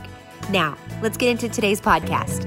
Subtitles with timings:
[0.50, 2.44] Now, let's get into today's podcast.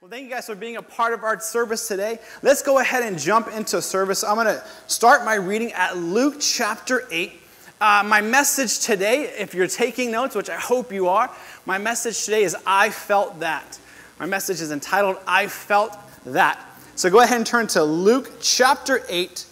[0.00, 2.18] Well, thank you guys for being a part of our service today.
[2.42, 4.24] Let's go ahead and jump into service.
[4.24, 7.38] I'm going to start my reading at Luke chapter 8.
[7.80, 11.30] Uh, my message today, if you're taking notes, which I hope you are,
[11.64, 13.78] my message today is I Felt That.
[14.18, 16.60] My message is entitled I Felt That.
[16.94, 19.46] So go ahead and turn to Luke chapter 8,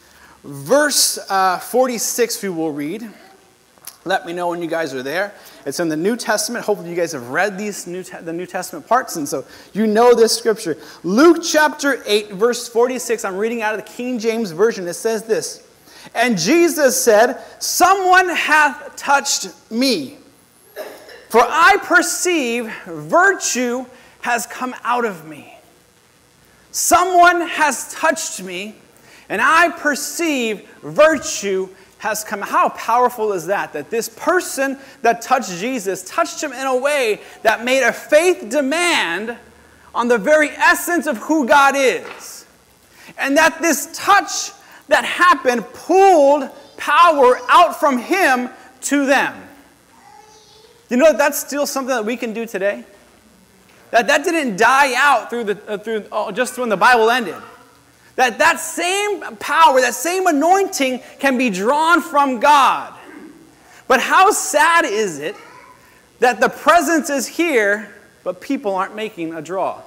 [0.45, 3.09] verse uh, 46, we will read.
[4.05, 5.33] Let me know when you guys are there.
[5.65, 6.67] It's in the New Testament.
[6.67, 9.87] Hopefully, you guys have read these New Te- the New Testament parts, and so you
[9.87, 10.77] know this scripture.
[11.03, 13.25] Luke chapter 8, verse 46.
[13.25, 14.87] I'm reading out of the King James Version.
[14.87, 15.68] It says this
[16.15, 20.19] And Jesus said, Someone hath touched me,
[21.29, 23.85] for I perceive virtue
[24.21, 25.55] has come out of me.
[26.71, 28.75] Someone has touched me,
[29.29, 32.41] and I perceive virtue has come.
[32.41, 33.73] How powerful is that?
[33.73, 38.49] That this person that touched Jesus touched him in a way that made a faith
[38.49, 39.37] demand
[39.95, 42.47] on the very essence of who God is.
[43.19, 44.53] And that this touch
[44.89, 48.51] that happened pulled power out from him
[48.83, 49.35] to them.
[50.89, 52.85] You know that that's still something that we can do today?
[53.91, 57.37] That that didn't die out through the, uh, through, uh, just when the Bible ended.
[58.17, 62.95] That that same power, that same anointing can be drawn from God.
[63.87, 65.37] But how sad is it
[66.21, 67.95] that the presence is here,
[68.25, 69.83] but people aren't making a draw?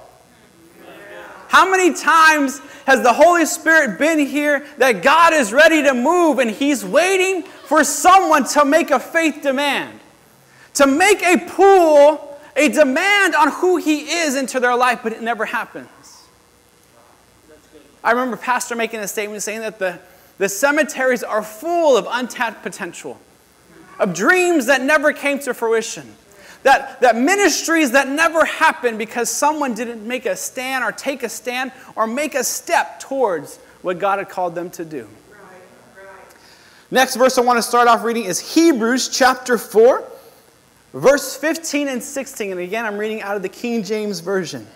[1.52, 6.38] How many times has the Holy Spirit been here that God is ready to move
[6.38, 10.00] and He's waiting for someone to make a faith demand?
[10.76, 15.22] To make a pool a demand on who he is into their life, but it
[15.22, 15.88] never happens.
[18.02, 19.98] I remember Pastor making a statement saying that the,
[20.38, 23.20] the cemeteries are full of untapped potential,
[23.98, 26.14] of dreams that never came to fruition,
[26.62, 31.28] that, that ministries that never happened because someone didn't make a stand or take a
[31.28, 35.08] stand or make a step towards what God had called them to do.
[36.90, 40.08] Next verse I want to start off reading is Hebrews chapter 4
[40.92, 42.50] verse 15 and 16.
[42.52, 44.66] And again, I'm reading out of the King James Version.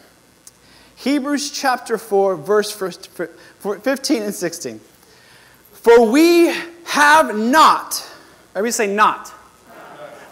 [0.97, 4.81] Hebrews chapter 4, verse 15 and 16.
[5.73, 6.55] For we
[6.87, 8.09] have not,
[8.55, 9.33] everybody say not.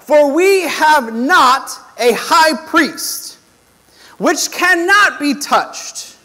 [0.06, 3.38] For we have not a high priest
[4.19, 6.16] which cannot be touched.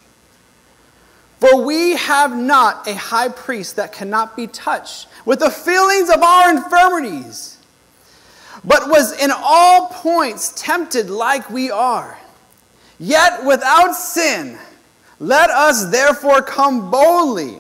[1.40, 6.22] For we have not a high priest that cannot be touched with the feelings of
[6.22, 7.60] our infirmities
[8.64, 12.18] but was in all points tempted like we are,
[13.00, 14.58] yet without sin.
[15.20, 17.58] Let us therefore come boldly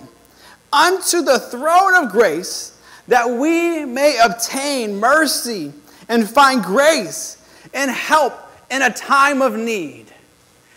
[0.71, 2.77] unto the throne of grace,
[3.07, 5.73] that we may obtain mercy
[6.09, 7.37] and find grace
[7.73, 8.33] and help
[8.69, 10.07] in a time of need.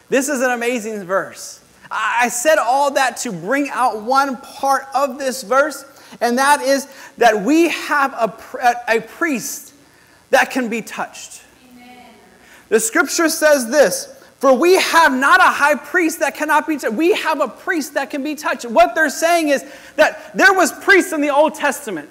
[0.08, 1.60] This is an amazing verse.
[1.90, 5.84] I said all that to bring out one part of this verse,
[6.20, 6.86] and that is
[7.18, 9.74] that we have a, a priest
[10.30, 11.42] that can be touched.
[11.70, 12.06] Amen.
[12.68, 16.94] The scripture says this For we have not a high priest that cannot be touched.
[16.94, 18.64] We have a priest that can be touched.
[18.64, 19.64] What they're saying is
[19.96, 22.08] that there was priests in the Old Testament.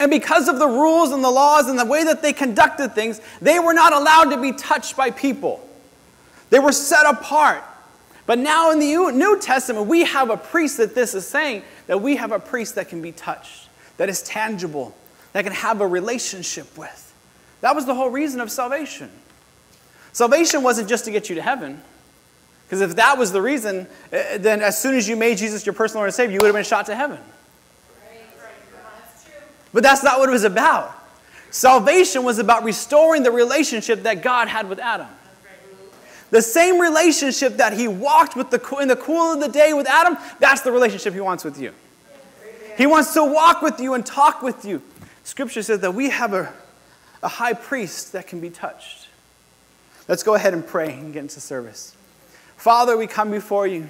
[0.00, 3.20] And because of the rules and the laws and the way that they conducted things,
[3.40, 5.66] they were not allowed to be touched by people.
[6.50, 7.62] They were set apart.
[8.26, 12.00] But now in the New Testament, we have a priest that this is saying that
[12.00, 13.68] we have a priest that can be touched,
[13.98, 14.94] that is tangible,
[15.32, 17.12] that can have a relationship with.
[17.60, 19.10] That was the whole reason of salvation.
[20.12, 21.82] Salvation wasn't just to get you to heaven.
[22.66, 25.74] Because if that was the reason, eh, then as soon as you made Jesus your
[25.74, 27.18] personal Lord and Savior, you would have been shot to heaven.
[29.74, 30.96] But that's not what it was about.
[31.50, 35.08] Salvation was about restoring the relationship that God had with Adam.
[36.30, 39.86] The same relationship that he walked with the, in the cool of the day with
[39.86, 41.72] Adam, that's the relationship he wants with you.
[42.78, 44.80] He wants to walk with you and talk with you.
[45.22, 46.52] Scripture says that we have a,
[47.22, 49.08] a high priest that can be touched.
[50.08, 51.96] Let's go ahead and pray and get into service.
[52.56, 53.86] Father, we come before you.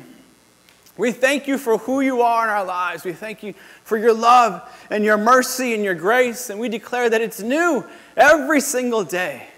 [0.96, 3.04] We thank you for who you are in our lives.
[3.04, 6.50] We thank you for your love and your mercy and your grace.
[6.50, 7.84] And we declare that it's new
[8.16, 9.48] every single day.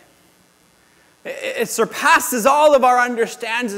[1.24, 3.72] It surpasses all of our understandings,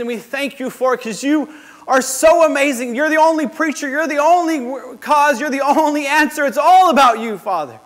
[0.00, 1.48] and we thank you for it because you
[1.86, 2.96] are so amazing.
[2.96, 6.44] You're the only preacher, you're the only cause, you're the only answer.
[6.44, 7.78] It's all about you, Father.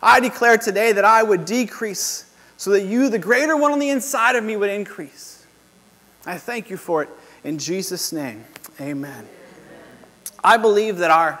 [0.00, 3.90] I declare today that I would decrease so that you, the greater one on the
[3.90, 5.44] inside of me, would increase.
[6.24, 7.08] I thank you for it
[7.46, 8.44] in Jesus' name.
[8.80, 9.24] Amen.
[10.42, 11.40] I believe that our,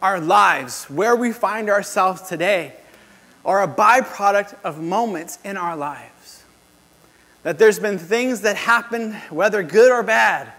[0.00, 2.72] our lives, where we find ourselves today,
[3.44, 6.42] are a byproduct of moments in our lives.
[7.42, 10.50] That there's been things that happened, whether good or bad,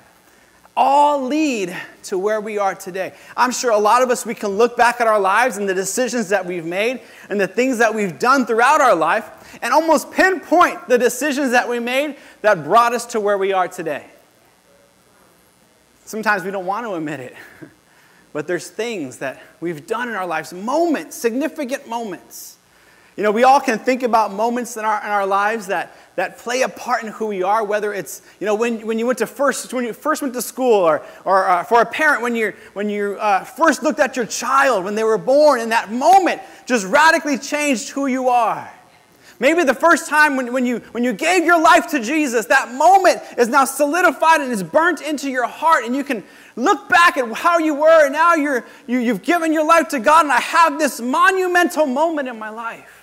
[0.77, 3.13] all lead to where we are today.
[3.35, 5.73] I'm sure a lot of us, we can look back at our lives and the
[5.73, 10.11] decisions that we've made and the things that we've done throughout our life and almost
[10.11, 14.05] pinpoint the decisions that we made that brought us to where we are today.
[16.05, 17.35] Sometimes we don't want to admit it,
[18.33, 22.57] but there's things that we've done in our lives, moments, significant moments.
[23.17, 26.37] You know, we all can think about moments in our, in our lives that, that
[26.37, 29.19] play a part in who we are, whether it's, you know, when, when you went
[29.19, 32.35] to first, when you first went to school, or, or uh, for a parent, when,
[32.35, 35.91] you when you uh, first looked at your child when they were born, and that
[35.91, 38.69] moment just radically changed who you are.
[39.39, 42.73] Maybe the first time when, when, you, when you gave your life to Jesus, that
[42.73, 46.23] moment is now solidified and is burnt into your heart, and you can
[46.55, 49.99] look back at how you were, and now you're, you, you've given your life to
[49.99, 53.01] God, and I have this monumental moment in my life.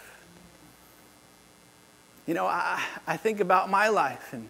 [2.26, 4.48] You know, I, I think about my life, and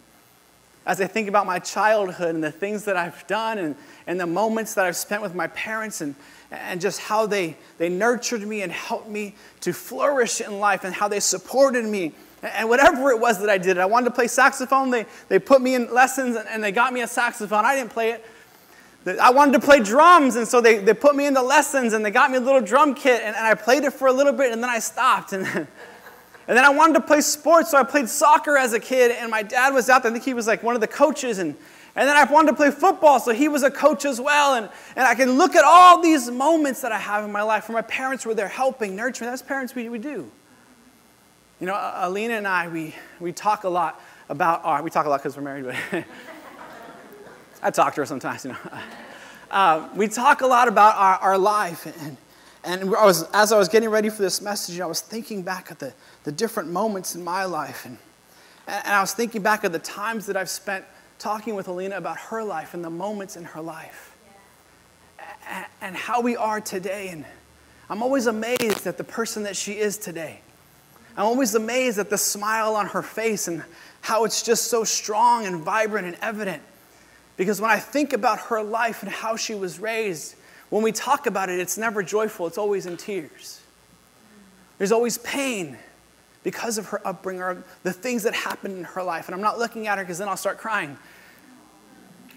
[0.85, 3.75] as I think about my childhood and the things that I've done, and,
[4.07, 6.15] and the moments that I've spent with my parents, and,
[6.53, 10.93] and just how they, they nurtured me and helped me to flourish in life and
[10.93, 12.13] how they supported me.
[12.41, 14.91] And whatever it was that I did, I wanted to play saxophone.
[14.91, 17.65] They, they put me in lessons and they got me a saxophone.
[17.65, 18.25] I didn't play it.
[19.19, 22.11] I wanted to play drums, and so they, they put me into lessons and they
[22.11, 24.53] got me a little drum kit, and, and I played it for a little bit,
[24.53, 25.33] and then I stopped.
[25.33, 25.67] And, and
[26.47, 29.43] then I wanted to play sports, so I played soccer as a kid, and my
[29.43, 30.11] dad was out there.
[30.11, 31.55] I think he was like one of the coaches, and,
[31.95, 34.55] and then I wanted to play football, so he was a coach as well.
[34.55, 37.69] And, and I can look at all these moments that I have in my life
[37.69, 39.29] where my parents were there helping, nurturing.
[39.29, 40.29] That's parents we, we do.
[41.59, 45.09] You know, Alina and I, we, we talk a lot about our, we talk a
[45.09, 46.03] lot because we're married, but
[47.61, 48.57] I talk to her sometimes, you know.
[49.51, 51.85] Uh, we talk a lot about our, our life.
[52.01, 52.17] And,
[52.63, 55.69] and I was, as I was getting ready for this message, I was thinking back
[55.69, 55.93] at the,
[56.23, 57.85] the different moments in my life.
[57.85, 57.99] And,
[58.67, 60.85] and I was thinking back at the times that I've spent
[61.23, 64.13] talking with Alina about her life and the moments in her life
[65.81, 67.07] and, how we are today.
[67.09, 67.23] And
[67.89, 70.41] I'm always amazed at the person that she is today.
[71.15, 73.63] I'm always amazed at the smile on her face and
[74.01, 76.61] how it's just so strong and vibrant and evident.
[77.37, 80.35] Because when I think about her life and how she was raised,
[80.69, 83.61] when we talk about it, it's never joyful, it's always in tears.
[84.77, 85.77] There's always pain
[86.43, 89.29] because of her upbringing or the things that happened in her life.
[89.29, 90.97] And I'm not looking at her because then I'll start crying.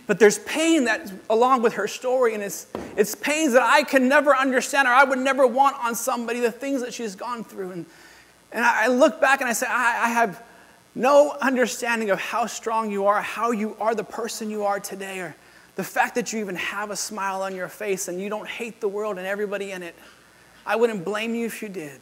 [0.06, 4.08] But there's pain that along with her story, and it's, it's pains that I can
[4.08, 7.72] never understand or I would never want on somebody, the things that she's gone through.
[7.72, 7.86] And,
[8.52, 10.42] and I look back and I say, I, I have
[10.94, 15.18] no understanding of how strong you are, how you are the person you are today,
[15.18, 15.34] or
[15.74, 18.80] the fact that you even have a smile on your face and you don't hate
[18.80, 19.94] the world and everybody in it.
[20.64, 22.00] I wouldn't blame you if you did.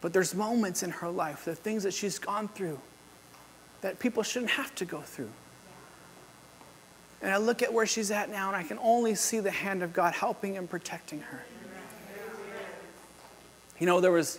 [0.00, 2.78] But there's moments in her life, the things that she's gone through,
[3.82, 5.30] that people shouldn't have to go through.
[7.22, 9.82] And I look at where she's at now, and I can only see the hand
[9.82, 11.44] of God helping and protecting her.
[13.78, 14.38] You know, there was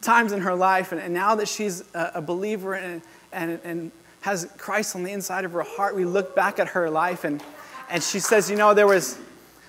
[0.00, 3.02] times in her life, and, and now that she's a, a believer and,
[3.32, 6.90] and, and has Christ on the inside of her heart, we look back at her
[6.90, 7.42] life, and,
[7.90, 9.18] and she says, you know, there was,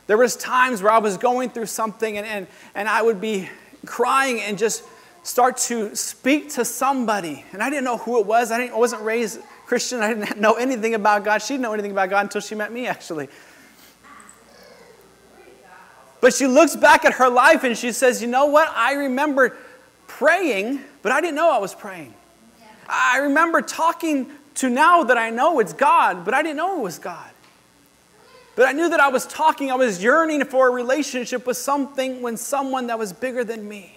[0.08, 3.50] there was times where I was going through something, and, and, and I would be
[3.86, 4.84] crying and just
[5.24, 7.46] start to speak to somebody.
[7.52, 8.52] And I didn't know who it was.
[8.52, 10.00] I, didn't, I wasn't raised Christian.
[10.00, 11.42] I didn't know anything about God.
[11.42, 13.28] She didn't know anything about God until she met me, actually.
[16.22, 18.72] But she looks back at her life and she says, You know what?
[18.76, 19.58] I remember
[20.08, 22.14] praying, but I didn't know I was praying.
[22.88, 26.82] I remember talking to now that I know it's God, but I didn't know it
[26.82, 27.30] was God.
[28.56, 32.22] But I knew that I was talking, I was yearning for a relationship with something
[32.22, 33.94] when someone that was bigger than me.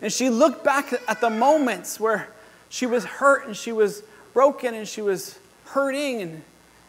[0.00, 2.28] And she looked back at the moments where
[2.68, 4.02] she was hurt and she was
[4.38, 6.22] broken and she was hurting.
[6.22, 6.42] And,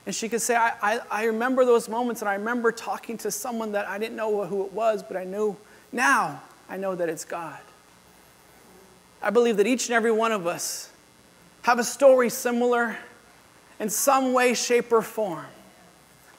[0.05, 3.31] and she could say, I, I, I remember those moments and I remember talking to
[3.31, 5.57] someone that I didn't know who it was, but I knew
[5.91, 7.57] now I know that it's God.
[9.19, 10.91] I believe that each and every one of us
[11.63, 12.95] have a story similar
[13.79, 15.47] in some way, shape, or form.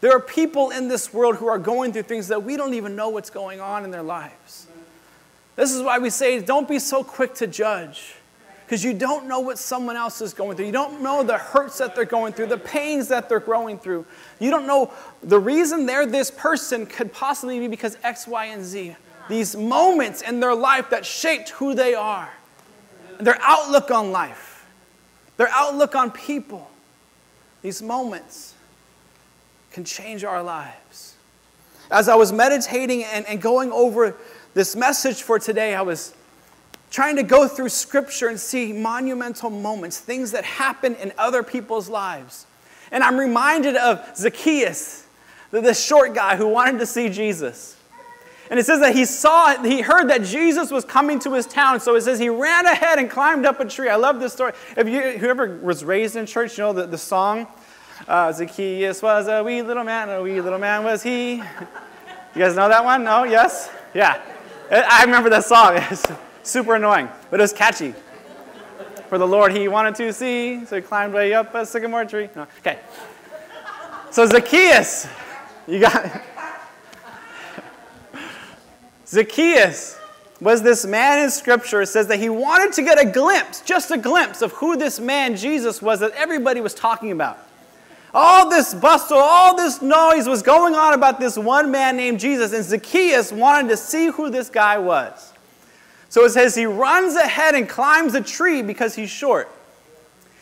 [0.01, 2.95] There are people in this world who are going through things that we don't even
[2.95, 4.69] know what's going on in their lives.
[5.57, 8.15] This is why we say don't be so quick to judge
[8.71, 10.67] because you don't know what someone else is going through.
[10.67, 14.07] You don't know the hurts that they're going through, the pains that they're going through.
[14.39, 14.93] You don't know
[15.25, 18.95] the reason they're this person could possibly be because X, Y, and Z.
[19.29, 22.31] These moments in their life that shaped who they are.
[23.19, 24.65] their outlook on life,
[25.37, 26.71] their outlook on people,
[27.63, 28.55] these moments
[29.73, 31.17] can change our lives.
[31.91, 34.15] As I was meditating and, and going over
[34.55, 36.15] this message for today, I was
[36.91, 41.89] trying to go through scripture and see monumental moments, things that happen in other people's
[41.89, 42.47] lives.
[42.91, 45.07] And I'm reminded of Zacchaeus,
[45.53, 47.77] the, short guy who wanted to see Jesus.
[48.51, 51.79] And it says that he saw, he heard that Jesus was coming to his town.
[51.79, 53.89] So it says he ran ahead and climbed up a tree.
[53.89, 54.53] I love this story.
[54.77, 57.47] If you, whoever was raised in church, you know the, the song,
[58.09, 61.35] uh, Zacchaeus was a wee little man, a wee little man was he.
[61.37, 61.43] You
[62.35, 63.05] guys know that one?
[63.05, 63.23] No?
[63.23, 63.71] Yes?
[63.95, 64.21] Yeah.
[64.73, 65.79] I remember that song.
[66.43, 67.95] Super annoying, but it was catchy.
[69.09, 72.29] For the Lord he wanted to see, so he climbed way up a sycamore tree.
[72.37, 72.47] No.
[72.61, 72.79] Okay.
[74.11, 75.09] So Zacchaeus,
[75.67, 76.23] you got
[79.07, 79.99] Zacchaeus
[80.41, 81.83] was this man in Scripture.
[81.83, 84.99] It says that he wanted to get a glimpse, just a glimpse, of who this
[84.99, 87.39] man Jesus was that everybody was talking about.
[88.13, 92.53] All this bustle, all this noise was going on about this one man named Jesus,
[92.53, 95.30] and Zacchaeus wanted to see who this guy was.
[96.11, 99.49] So it says he runs ahead and climbs a tree because he's short.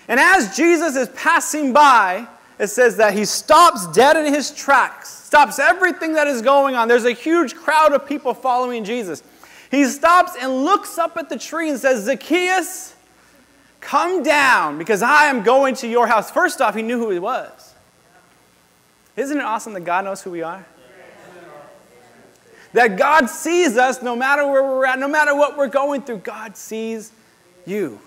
[0.08, 2.26] And as Jesus is passing by,
[2.58, 6.88] it says that he stops dead in his tracks, stops everything that is going on.
[6.88, 9.22] There's a huge crowd of people following Jesus.
[9.70, 12.96] He stops and looks up at the tree and says, Zacchaeus,
[13.80, 16.30] come down because I am going to your house.
[16.30, 17.74] First off, he knew who he was.
[19.16, 20.64] Isn't it awesome that God knows who we are?
[22.72, 26.18] That God sees us no matter where we're at, no matter what we're going through,
[26.18, 27.12] God sees
[27.66, 27.98] you.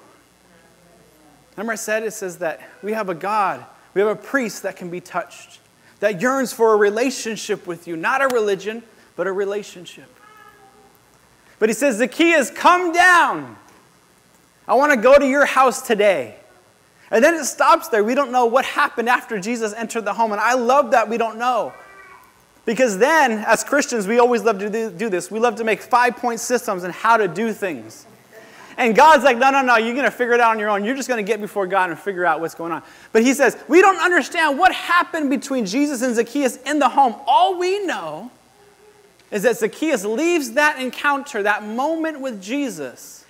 [1.55, 4.75] Remember, I said it says that we have a God, we have a priest that
[4.75, 5.59] can be touched,
[5.99, 8.83] that yearns for a relationship with you, not a religion,
[9.15, 10.09] but a relationship.
[11.59, 13.55] But he says, Zacchaeus, come down.
[14.67, 16.35] I want to go to your house today.
[17.11, 18.03] And then it stops there.
[18.03, 20.31] We don't know what happened after Jesus entered the home.
[20.31, 21.73] And I love that we don't know.
[22.65, 25.31] Because then, as Christians, we always love to do this.
[25.31, 28.05] We love to make five point systems on how to do things.
[28.77, 30.85] And God's like, no, no, no, you're going to figure it out on your own.
[30.85, 32.81] You're just going to get before God and figure out what's going on.
[33.11, 37.15] But he says, we don't understand what happened between Jesus and Zacchaeus in the home.
[37.27, 38.31] All we know
[39.29, 43.25] is that Zacchaeus leaves that encounter, that moment with Jesus,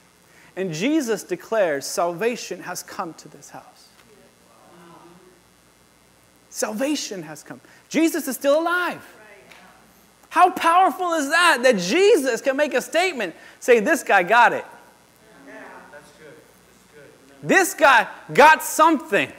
[0.56, 3.88] and Jesus declares, salvation has come to this house.
[6.50, 7.62] Salvation has come.
[7.90, 9.02] Jesus is still alive.
[10.32, 11.60] How powerful is that?
[11.64, 14.64] That Jesus can make a statement, say, This guy got it.
[17.44, 19.30] This guy got something.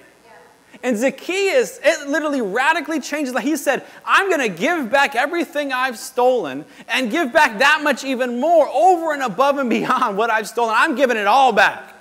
[0.82, 3.38] And Zacchaeus, it literally radically changes.
[3.38, 8.04] He said, I'm going to give back everything I've stolen and give back that much
[8.04, 10.74] even more over and above and beyond what I've stolen.
[10.76, 11.91] I'm giving it all back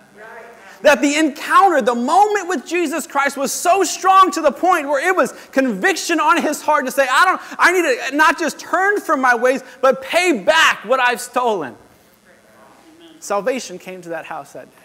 [0.82, 5.06] that the encounter, the moment with Jesus Christ was so strong to the point where
[5.06, 8.60] it was conviction on his heart to say, I don't, I need to not just
[8.60, 11.76] turn from my ways, but pay back what I've stolen.
[13.20, 14.78] Salvation came to that house that day.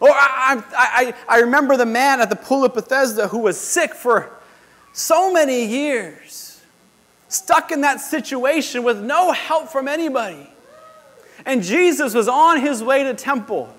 [0.00, 3.94] Or I, I, I, remember the man at the pool of Bethesda who was sick
[3.94, 4.30] for
[4.92, 6.60] so many years,
[7.28, 10.50] stuck in that situation with no help from anybody.
[11.46, 13.72] And Jesus was on his way to temple.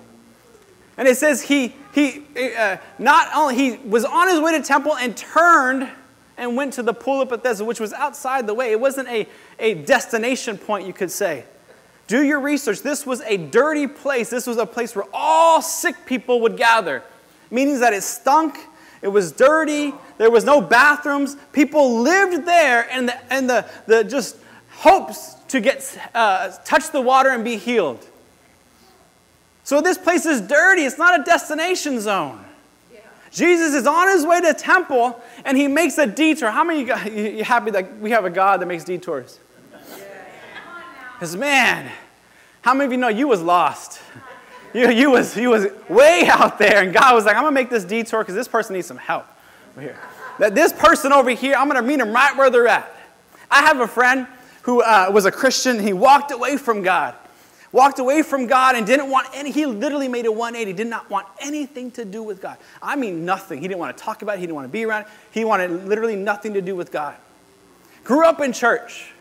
[0.98, 2.24] And it says he, he
[2.56, 5.88] uh, not only, he was on his way to temple and turned
[6.38, 8.70] and went to the pool of Bethesda, which was outside the way.
[8.72, 9.26] It wasn't a,
[9.58, 11.44] a destination point, you could say.
[12.06, 12.82] Do your research.
[12.82, 14.30] This was a dirty place.
[14.30, 17.02] This was a place where all sick people would gather,
[17.50, 18.58] meaning that it stunk,
[19.02, 21.36] it was dirty, there was no bathrooms.
[21.52, 24.36] People lived there, and the, and the, the just
[24.70, 28.06] hopes to get uh, touch the water and be healed.
[29.66, 30.82] So this place is dirty.
[30.82, 32.38] It's not a destination zone.
[32.92, 33.00] Yeah.
[33.32, 36.52] Jesus is on his way to temple and he makes a detour.
[36.52, 39.40] How many of you, you happy that we have a God that makes detours?
[41.14, 41.40] Because yeah.
[41.40, 41.92] man,
[42.62, 44.00] how many of you know you was lost?
[44.72, 47.60] You, you, was, you was way out there and God was like, I'm going to
[47.60, 49.26] make this detour because this person needs some help
[49.72, 49.98] over here.
[50.38, 52.94] That this person over here, I'm going to meet them right where they're at.
[53.50, 54.28] I have a friend
[54.62, 55.80] who uh, was a Christian.
[55.80, 57.16] He walked away from God
[57.76, 61.10] walked away from God and didn't want any, he literally made a 180, did not
[61.10, 62.56] want anything to do with God.
[62.82, 63.60] I mean, nothing.
[63.60, 65.08] He didn't want to talk about it, he didn't want to be around it.
[65.30, 67.14] He wanted literally nothing to do with God.
[68.02, 69.12] Grew up in church.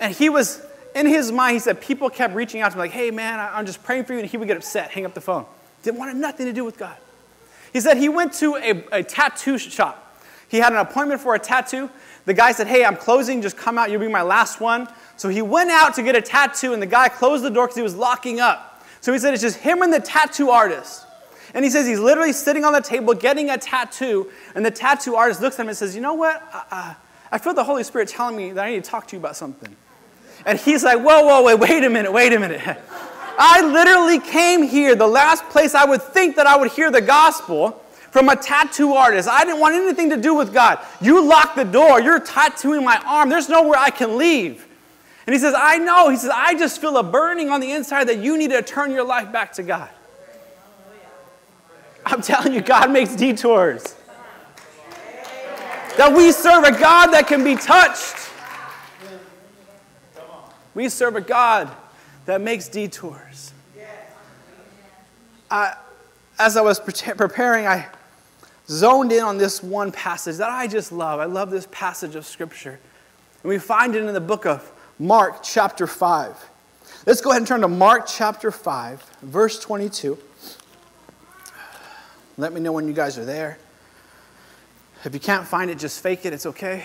[0.00, 0.62] And he was,
[0.94, 3.66] in his mind, he said, people kept reaching out to him, like, hey, man, I'm
[3.66, 4.20] just praying for you.
[4.20, 5.44] And he would get upset, hang up the phone.
[5.82, 6.96] Didn't want nothing to do with God.
[7.72, 10.09] He said he went to a, a tattoo shop.
[10.50, 11.88] He had an appointment for a tattoo.
[12.24, 14.88] The guy said, Hey, I'm closing, just come out, you'll be my last one.
[15.16, 17.76] So he went out to get a tattoo, and the guy closed the door because
[17.76, 18.84] he was locking up.
[19.00, 21.06] So he said it's just him and the tattoo artist.
[21.54, 25.14] And he says he's literally sitting on the table getting a tattoo, and the tattoo
[25.14, 26.42] artist looks at him and says, You know what?
[26.52, 26.96] I,
[27.30, 29.36] I feel the Holy Spirit telling me that I need to talk to you about
[29.36, 29.74] something.
[30.46, 32.60] And he's like, Whoa, whoa, wait, wait a minute, wait a minute.
[33.38, 37.00] I literally came here, the last place I would think that I would hear the
[37.00, 37.79] gospel
[38.10, 39.28] from a tattoo artist.
[39.28, 40.78] I didn't want anything to do with God.
[41.00, 44.66] You locked the door, you're tattooing my arm, there's nowhere I can leave.
[45.26, 46.08] And he says, I know.
[46.08, 48.90] He says, I just feel a burning on the inside that you need to turn
[48.90, 49.88] your life back to God.
[52.04, 53.94] I'm telling you, God makes detours.
[55.96, 58.30] That we serve a God that can be touched.
[60.74, 61.70] We serve a God
[62.26, 63.52] that makes detours.
[65.50, 65.76] I,
[66.38, 67.88] as I was preparing, I
[68.70, 71.18] zoned in on this one passage that I just love.
[71.18, 72.78] I love this passage of Scripture.
[73.42, 76.50] And we find it in the book of Mark, chapter 5.
[77.04, 80.16] Let's go ahead and turn to Mark, chapter 5, verse 22.
[82.38, 83.58] Let me know when you guys are there.
[85.04, 86.32] If you can't find it, just fake it.
[86.32, 86.84] It's okay.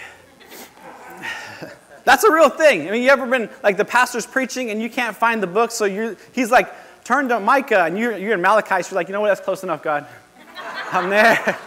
[2.03, 2.87] That's a real thing.
[2.87, 5.69] I mean, you ever been like the pastor's preaching and you can't find the book,
[5.69, 6.73] so you're, he's like,
[7.03, 9.41] turn to Micah, and you're, you're in Malachi, so you're like, you know what, that's
[9.41, 10.07] close enough, God.
[10.91, 11.57] I'm there.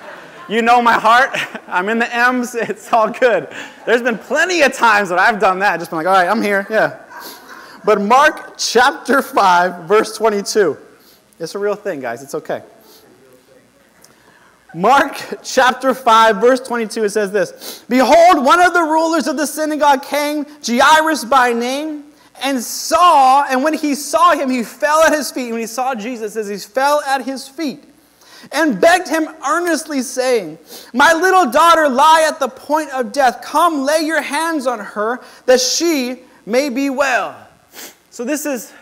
[0.49, 1.31] You know my heart.
[1.69, 2.55] I'm in the M's.
[2.69, 3.49] It's all good.
[3.85, 5.79] There's been plenty of times that I've done that.
[5.79, 6.67] Just been like, all right, I'm here.
[6.71, 7.01] Yeah.
[7.85, 10.77] But Mark chapter 5, verse 22.
[11.39, 12.23] It's a real thing, guys.
[12.23, 12.63] It's okay.
[14.75, 19.47] Mark chapter 5, verse 22, it says this Behold, one of the rulers of the
[19.47, 22.05] synagogue came, Jairus by name,
[22.43, 25.51] and saw, and when he saw him, he fell at his feet.
[25.51, 27.85] When he saw Jesus, says he fell at his feet
[28.53, 30.59] and begged him earnestly, saying,
[30.93, 33.43] My little daughter lie at the point of death.
[33.43, 37.49] Come, lay your hands on her, that she may be well.
[38.11, 38.73] So this is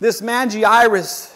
[0.00, 1.34] this man Jairus,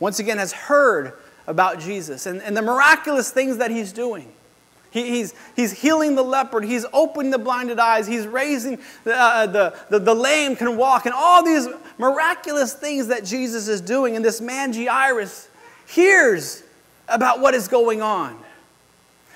[0.00, 1.12] once again, has heard
[1.46, 4.32] about Jesus and, and the miraculous things that he's doing.
[4.90, 6.64] He, he's, he's healing the leopard.
[6.64, 8.06] He's opening the blinded eyes.
[8.06, 11.04] He's raising the, uh, the, the, the lame can walk.
[11.04, 14.16] And all these miraculous things that Jesus is doing.
[14.16, 15.48] And this man, Jairus,
[15.86, 16.62] hears
[17.08, 18.36] about what is going on.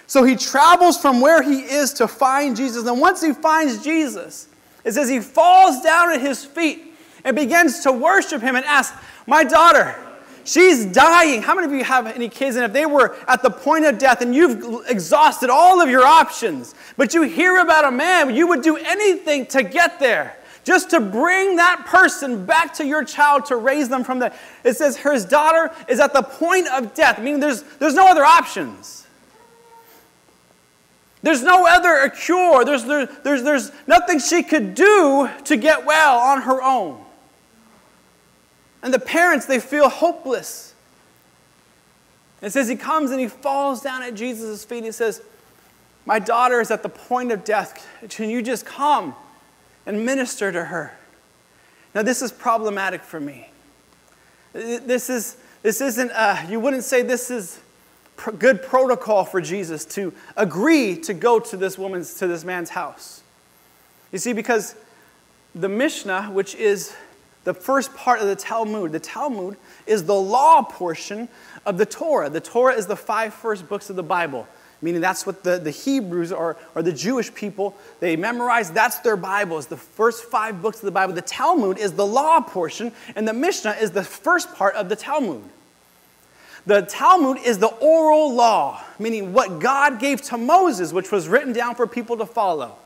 [0.07, 2.87] So he travels from where he is to find Jesus.
[2.87, 4.49] And once he finds Jesus,
[4.85, 8.93] it says he falls down at his feet and begins to worship him and ask,
[9.27, 9.95] My daughter,
[10.45, 11.43] she's dying.
[11.43, 12.57] How many of you have any kids?
[12.57, 16.05] And if they were at the point of death and you've exhausted all of your
[16.05, 20.91] options, but you hear about a man, you would do anything to get there just
[20.91, 24.33] to bring that person back to your child to raise them from the.
[24.65, 28.25] It says his daughter is at the point of death, meaning there's, there's no other
[28.25, 29.07] options.
[31.23, 32.65] There's no other cure.
[32.65, 37.03] There's, there, there's, there's nothing she could do to get well on her own.
[38.83, 40.75] And the parents, they feel hopeless.
[42.41, 44.79] It says he comes and he falls down at Jesus' feet.
[44.79, 45.21] and He says,
[46.07, 47.87] My daughter is at the point of death.
[48.09, 49.15] Can you just come?
[49.91, 50.97] And minister to her.
[51.97, 53.51] Now, this is problematic for me.
[54.53, 57.59] This, is, this isn't, uh, you wouldn't say this is
[58.17, 62.71] pr- good protocol for Jesus to agree to go to this woman's, to this man's
[62.71, 63.25] house.
[64.13, 64.77] You see, because
[65.57, 66.95] the Mishnah, which is
[67.43, 69.57] the first part of the Talmud, the Talmud
[69.89, 71.29] is the law portion
[71.67, 72.31] of the Torah.
[72.31, 74.47] The Torah is the five first books of the Bible
[74.83, 79.17] meaning that's what the, the Hebrews or, or the Jewish people, they memorize, that's their
[79.17, 81.15] Bibles, the first five books of the Bible.
[81.15, 84.97] The Talmud is the law portion, and the Mishnah is the first part of the
[84.97, 85.43] Talmud.
[86.67, 91.53] The Talmud is the oral law, meaning what God gave to Moses, which was written
[91.53, 92.77] down for people to follow.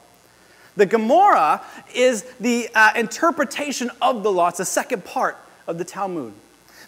[0.77, 1.63] The Gemara
[1.95, 6.33] is the uh, interpretation of the law, it's the second part of the Talmud.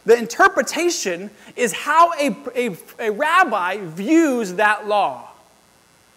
[0.06, 5.28] The interpretation is how a, a, a rabbi views that law.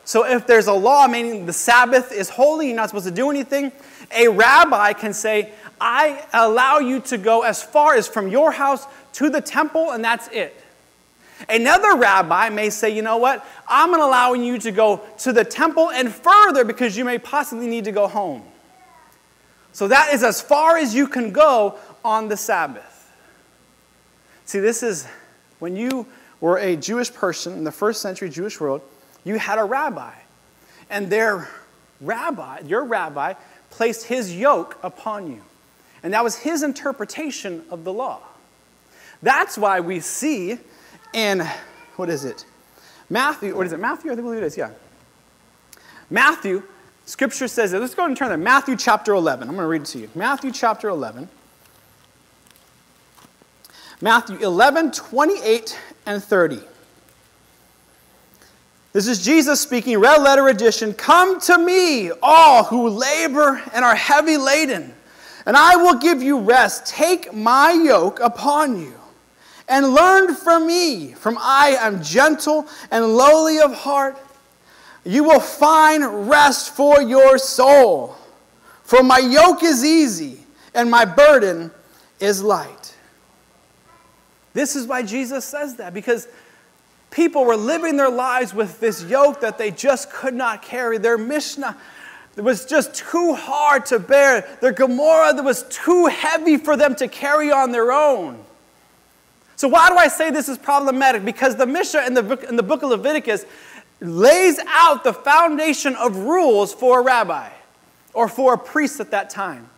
[0.06, 3.30] So if there's a law, meaning the Sabbath is holy, you're not supposed to do
[3.30, 3.72] anything,
[4.16, 8.86] a rabbi can say, I allow you to go as far as from your house
[9.14, 10.56] to the temple, and that's it.
[11.48, 13.46] Another rabbi may say, you know what?
[13.68, 17.86] I'm allowing you to go to the temple and further because you may possibly need
[17.86, 18.44] to go home.
[19.72, 22.89] So that is as far as you can go on the Sabbath.
[24.50, 25.06] See, this is
[25.60, 26.08] when you
[26.42, 28.82] were a Jewish person in the first century Jewish world,
[29.24, 30.12] you had a rabbi.
[30.90, 31.48] And their
[32.02, 33.36] rabbi, your rabbi,
[33.70, 35.44] placed his yoke upon you.
[36.02, 38.22] And that was his interpretation of the law.
[39.22, 40.58] That's why we see
[41.14, 41.48] in,
[41.98, 42.44] what is it?
[43.08, 43.80] Matthew, what is it?
[43.80, 44.12] Matthew?
[44.12, 44.72] I think believe it is, yeah.
[46.10, 46.64] Matthew,
[47.06, 48.38] scripture says, let's go ahead and turn there.
[48.40, 49.48] Matthew chapter 11.
[49.48, 50.10] I'm going to read it to you.
[50.16, 51.30] Matthew chapter 11.
[54.02, 56.62] Matthew 11, 28 and 30.
[58.94, 60.94] This is Jesus speaking, red letter edition.
[60.94, 64.94] Come to me, all who labor and are heavy laden,
[65.46, 66.88] and I will give you rest.
[66.88, 68.94] Take my yoke upon you
[69.68, 74.18] and learn from me, from I am gentle and lowly of heart.
[75.04, 78.16] You will find rest for your soul.
[78.84, 80.40] For my yoke is easy
[80.74, 81.70] and my burden
[82.20, 82.79] is light.
[84.54, 86.28] This is why Jesus says that, because
[87.12, 90.98] people were living their lives with this yoke that they just could not carry.
[90.98, 91.78] Their Mishnah
[92.36, 94.48] was just too hard to bear.
[94.62, 98.44] Their that was too heavy for them to carry on their own.
[99.56, 101.26] So, why do I say this is problematic?
[101.26, 103.46] Because the Mishnah in the, book, in the book of Leviticus
[104.00, 107.50] lays out the foundation of rules for a rabbi
[108.14, 109.70] or for a priest at that time.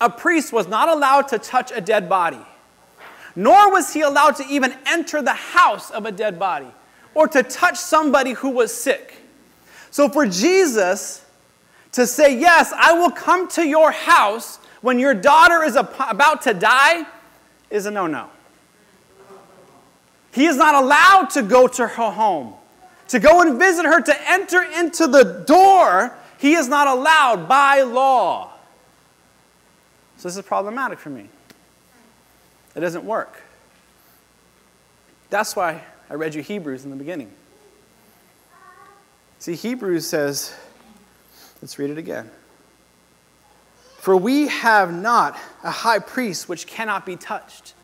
[0.00, 2.40] A priest was not allowed to touch a dead body
[3.34, 6.70] nor was he allowed to even enter the house of a dead body
[7.14, 9.14] or to touch somebody who was sick.
[9.90, 11.24] So for Jesus
[11.92, 16.54] to say, Yes, I will come to your house when your daughter is about to
[16.54, 17.06] die,
[17.70, 18.28] is a no no.
[20.32, 22.54] He is not allowed to go to her home,
[23.08, 26.14] to go and visit her, to enter into the door.
[26.38, 28.52] He is not allowed by law.
[30.16, 31.28] So this is problematic for me.
[32.74, 33.42] It doesn't work.
[35.30, 37.30] That's why I read you Hebrews in the beginning.
[39.38, 40.54] See, Hebrews says,
[41.60, 42.30] let's read it again.
[43.98, 47.74] For we have not a high priest which cannot be touched.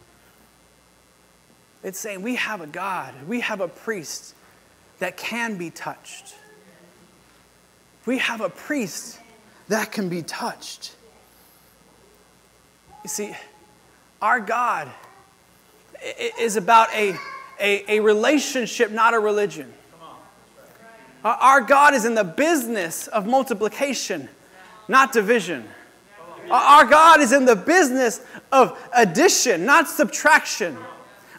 [1.83, 4.35] It's saying we have a God, we have a priest
[4.99, 6.35] that can be touched.
[8.05, 9.19] We have a priest
[9.69, 10.97] that can be touched.
[13.05, 13.37] You see,
[14.21, 14.89] our God
[16.39, 17.17] is about a,
[17.61, 19.73] a, a relationship, not a religion.
[21.25, 24.29] Our God is in the business of multiplication,
[24.87, 25.69] not division.
[26.51, 28.21] Our God is in the business
[28.53, 30.77] of addition, not subtraction.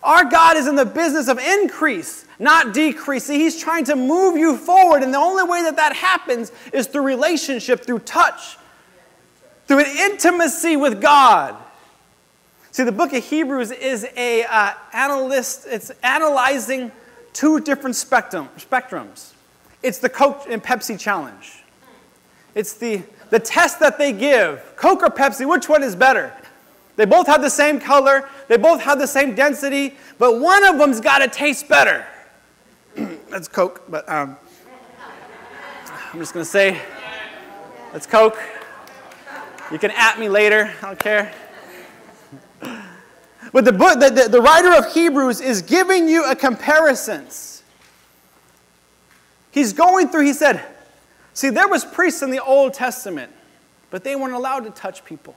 [0.04, 3.26] Our God is in the business of increase, not decrease.
[3.26, 6.88] See, He's trying to move you forward, and the only way that that happens is
[6.88, 8.58] through relationship, through touch,
[9.68, 11.56] through an intimacy with God.
[12.72, 16.92] See, the book of Hebrews is a uh, analyst, it's analyzing
[17.34, 19.34] two different spectrum, spectrums.
[19.82, 21.64] It's the Coke and Pepsi challenge.
[22.54, 23.02] It's the,
[23.32, 26.34] the test that they give Coke or Pepsi, which one is better?
[26.96, 30.78] They both have the same color, they both have the same density, but one of
[30.78, 32.06] them's got to taste better.
[33.30, 34.38] that's Coke, but um,
[36.14, 36.80] I'm just going to say
[37.94, 38.38] that's Coke.
[39.72, 41.34] You can at me later, I don't care.
[43.52, 47.64] But the, book, the, the, the writer of Hebrews is giving you a comparisons.
[49.52, 50.64] He's going through, he said,
[51.34, 53.32] see, there was priests in the Old Testament,
[53.90, 55.36] but they weren't allowed to touch people.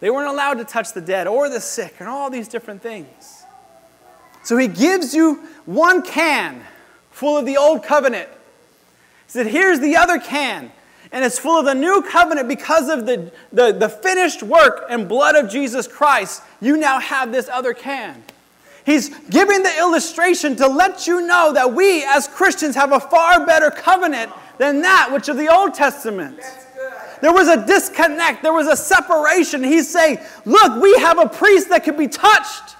[0.00, 3.44] They weren't allowed to touch the dead or the sick and all these different things.
[4.42, 6.62] So he gives you one can
[7.10, 8.28] full of the old covenant.
[8.28, 10.72] He said, here's the other can
[11.12, 15.06] and it's full of the new covenant because of the, the, the finished work and
[15.06, 16.42] blood of Jesus Christ.
[16.60, 18.24] You now have this other can.
[18.84, 23.46] He's giving the illustration to let you know that we as Christians have a far
[23.46, 26.40] better covenant than that which of the Old Testament.
[27.20, 29.62] There was a disconnect, there was a separation.
[29.62, 32.74] He's saying, Look, we have a priest that can be touched,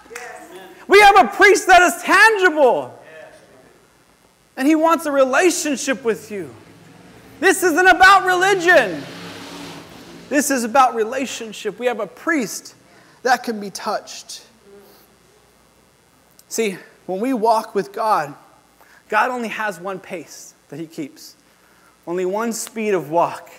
[0.88, 2.98] we have a priest that is tangible.
[4.56, 6.54] And he wants a relationship with you.
[7.42, 9.02] This isn't about religion.
[10.28, 11.76] This is about relationship.
[11.76, 12.76] We have a priest
[13.24, 14.46] that can be touched.
[16.48, 18.32] See, when we walk with God,
[19.08, 21.34] God only has one pace that He keeps,
[22.06, 23.50] only one speed of walk.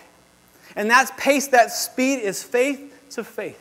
[0.77, 3.59] And that pace, that speed is faith to faith,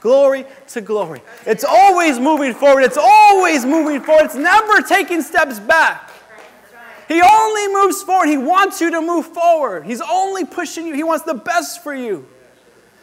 [0.00, 1.20] glory to glory.
[1.44, 6.07] It's always moving forward, it's always moving forward, it's never taking steps back.
[7.08, 8.28] He only moves forward.
[8.28, 9.86] He wants you to move forward.
[9.86, 10.94] He's only pushing you.
[10.94, 12.26] He wants the best for you.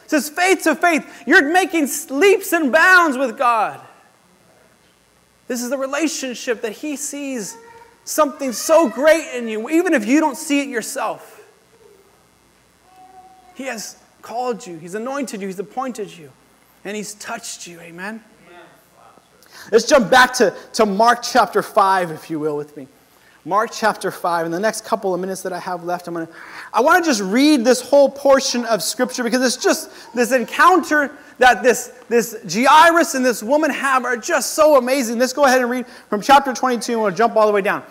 [0.04, 1.24] It says faith to faith.
[1.26, 3.80] You're making leaps and bounds with God.
[5.48, 7.56] This is the relationship that He sees
[8.04, 11.42] something so great in you, even if you don't see it yourself.
[13.56, 16.30] He has called you, He's anointed you, He's appointed you,
[16.84, 17.80] and He's touched you.
[17.80, 18.22] Amen?
[19.72, 22.86] Let's jump back to, to Mark chapter 5, if you will, with me.
[23.46, 24.46] Mark chapter 5.
[24.46, 26.32] In the next couple of minutes that I have left, I'm going to,
[26.72, 31.12] I want to just read this whole portion of Scripture because it's just this encounter
[31.38, 35.20] that this, this Jairus and this woman have are just so amazing.
[35.20, 37.84] Let's go ahead and read from chapter 22 and we'll jump all the way down.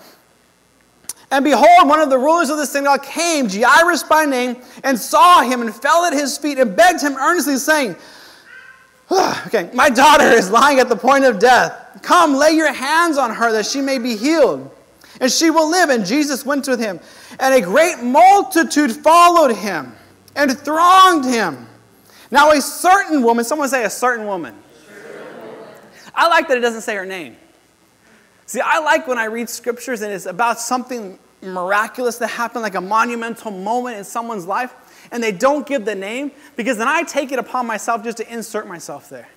[1.32, 5.42] And behold, one of the rulers of the synagogue came, Jairus by name, and saw
[5.42, 7.96] him and fell at his feet and begged him earnestly, saying,
[9.48, 12.02] Okay, my daughter is lying at the point of death.
[12.02, 14.70] Come, lay your hands on her that she may be healed,
[15.20, 15.90] and she will live.
[15.90, 17.00] And Jesus went with him.
[17.40, 19.94] And a great multitude followed him
[20.36, 21.68] and thronged him.
[22.32, 24.56] Now, a certain woman, someone say a certain woman.
[26.14, 27.36] I like that it doesn't say her name.
[28.46, 32.76] See, I like when I read scriptures and it's about something miraculous that happened, like
[32.76, 34.74] a monumental moment in someone's life,
[35.12, 38.34] and they don't give the name, because then I take it upon myself just to
[38.34, 39.28] insert myself there.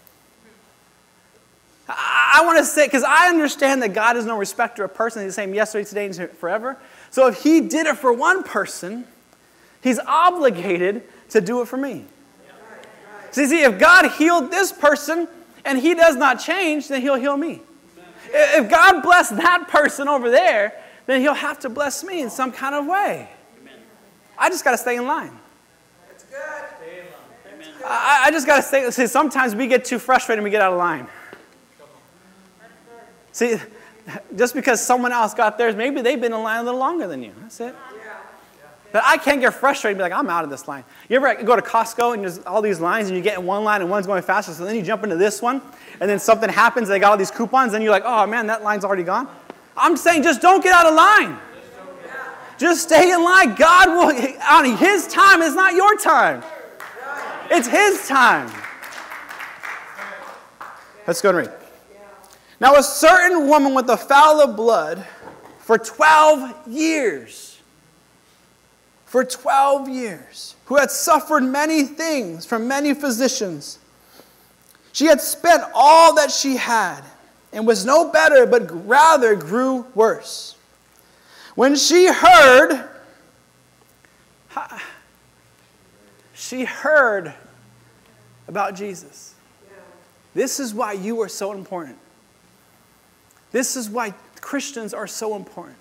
[1.88, 5.24] I, want to say, because I understand that God is no respecter of persons.
[5.24, 6.76] He's the same yesterday, today, and forever.
[7.10, 9.06] So if He did it for one person,
[9.82, 12.04] He's obligated to do it for me.
[13.30, 15.28] See, see, if God healed this person
[15.64, 17.60] and He does not change, then He'll heal me.
[18.30, 20.74] If God blessed that person over there,
[21.06, 23.28] then He'll have to bless me in some kind of way.
[24.36, 25.36] I just got to stay in line.
[27.84, 30.60] I, I just got to say, see, sometimes we get too frustrated and we get
[30.60, 31.08] out of line.
[33.32, 33.56] See,
[34.36, 37.22] just because someone else got theirs, maybe they've been in line a little longer than
[37.22, 37.32] you.
[37.42, 37.74] That's it.
[38.90, 40.82] But I can't get frustrated and be like, I'm out of this line.
[41.10, 43.62] You ever go to Costco and there's all these lines and you get in one
[43.62, 45.60] line and one's going faster, so then you jump into this one
[46.00, 48.62] and then something happens, they got all these coupons, and you're like, oh man, that
[48.62, 49.28] line's already gone?
[49.76, 51.38] I'm saying just don't get out of line.
[52.56, 53.54] Just stay in line.
[53.54, 56.42] God will, on His time, it's not your time.
[57.50, 58.50] It's His time.
[61.06, 61.57] Let's go and read.
[62.60, 65.06] Now, a certain woman with a foul of blood
[65.60, 67.60] for 12 years,
[69.06, 73.78] for 12 years, who had suffered many things from many physicians,
[74.92, 77.02] she had spent all that she had
[77.52, 80.56] and was no better, but rather grew worse.
[81.54, 82.88] When she heard,
[86.34, 87.34] she heard
[88.48, 89.34] about Jesus.
[90.34, 91.98] This is why you are so important.
[93.52, 95.76] This is why Christians are so important.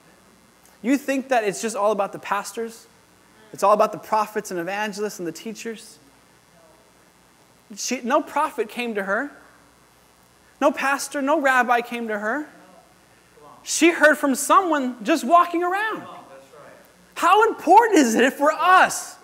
[0.81, 2.87] You think that it's just all about the pastors,
[3.53, 5.99] it's all about the prophets and evangelists and the teachers.
[7.75, 9.31] She, no prophet came to her,
[10.61, 12.47] no pastor, no rabbi came to her.
[13.63, 16.03] She heard from someone just walking around.
[17.15, 19.16] How important is it for us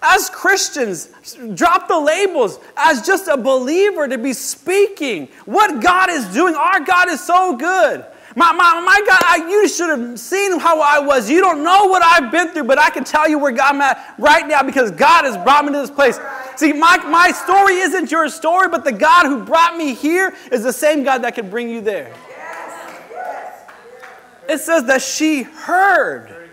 [0.00, 1.10] as Christians,
[1.54, 6.54] drop the labels, as just a believer to be speaking what God is doing?
[6.54, 8.04] Our God is so good.
[8.36, 11.28] My, my, my God, I, you should have seen how I was.
[11.28, 14.14] You don't know what I've been through, but I can tell you where I'm at
[14.18, 16.20] right now because God has brought me to this place.
[16.54, 20.62] See, my, my story isn't your story, but the God who brought me here is
[20.62, 22.14] the same God that can bring you there.
[24.48, 26.50] It says that she heard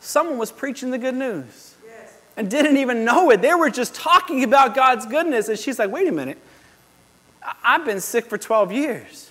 [0.00, 1.67] someone was preaching the good news
[2.38, 3.42] and didn't even know it.
[3.42, 5.48] They were just talking about God's goodness.
[5.48, 6.38] And she's like, wait a minute.
[7.64, 9.28] I've been sick for 12 years.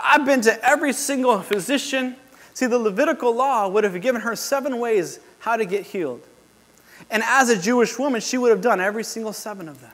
[0.00, 2.14] I've been to every single physician.
[2.54, 6.22] See, the Levitical law would have given her seven ways how to get healed.
[7.10, 9.90] And as a Jewish woman, she would have done every single seven of them.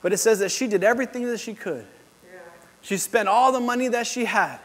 [0.00, 1.84] But it says that she did everything that she could.
[2.80, 4.58] She spent all the money that she had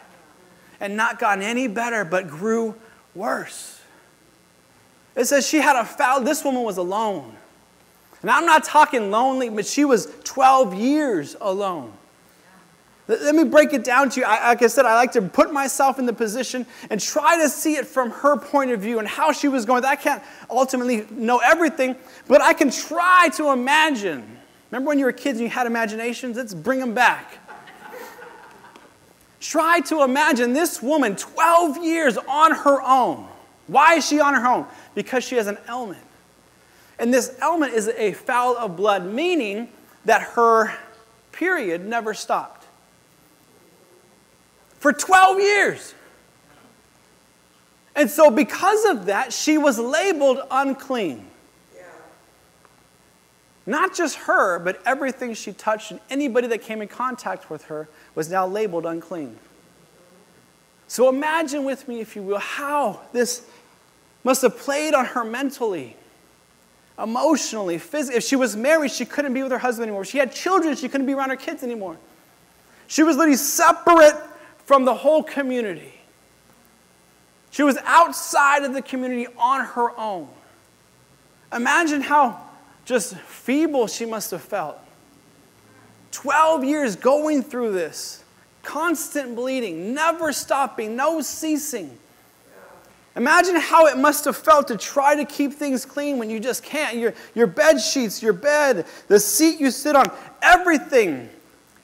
[0.80, 2.76] and not gotten any better, but grew
[3.14, 3.79] worse.
[5.20, 7.36] It says she had a foul, this woman was alone.
[8.22, 11.92] And I'm not talking lonely, but she was 12 years alone.
[13.10, 14.26] Let me break it down to you.
[14.26, 17.50] I, like I said, I like to put myself in the position and try to
[17.50, 19.84] see it from her point of view and how she was going.
[19.84, 21.98] I can't ultimately know everything,
[22.30, 24.38] but I can try to imagine.
[24.72, 26.38] Remember when you were kids and you had imaginations?
[26.38, 27.40] Let's bring them back.
[29.42, 33.28] try to imagine this woman 12 years on her own.
[33.70, 34.66] Why is she on her own?
[35.00, 36.04] Because she has an ailment.
[37.00, 39.70] And this ailment is a foul of blood, meaning
[40.04, 40.78] that her
[41.32, 42.66] period never stopped
[44.80, 45.94] for 12 years.
[47.96, 51.26] And so, because of that, she was labeled unclean.
[51.74, 51.84] Yeah.
[53.66, 57.88] Not just her, but everything she touched and anybody that came in contact with her
[58.16, 59.38] was now labeled unclean.
[60.90, 63.46] So, imagine with me, if you will, how this
[64.24, 65.96] must have played on her mentally,
[67.02, 68.18] emotionally, physically.
[68.18, 70.02] If she was married, she couldn't be with her husband anymore.
[70.02, 71.98] If she had children, she couldn't be around her kids anymore.
[72.88, 74.16] She was literally separate
[74.66, 75.94] from the whole community.
[77.52, 80.28] She was outside of the community on her own.
[81.54, 82.42] Imagine how
[82.86, 84.78] just feeble she must have felt.
[86.12, 88.24] 12 years going through this,
[88.64, 91.98] constant bleeding, never stopping, no ceasing.
[93.16, 96.64] Imagine how it must have felt to try to keep things clean when you just
[96.64, 96.98] can't.
[96.98, 100.06] Your, your bed sheets, your bed, the seat you sit on,
[100.42, 101.30] everything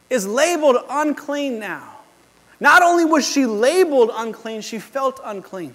[0.09, 1.95] is labeled unclean now.
[2.59, 5.73] Not only was she labeled unclean, she felt unclean.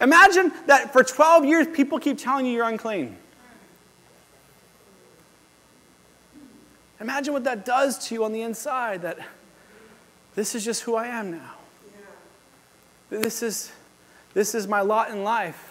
[0.00, 3.16] Imagine that for 12 years, people keep telling you you're unclean.
[7.00, 9.18] Imagine what that does to you on the inside that
[10.34, 11.54] this is just who I am now.
[13.08, 13.72] This is,
[14.34, 15.66] this is my lot in life.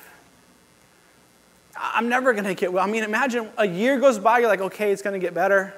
[1.76, 2.84] I'm never going to get well.
[2.84, 5.74] I mean, imagine a year goes by, you're like, okay, it's going to get better.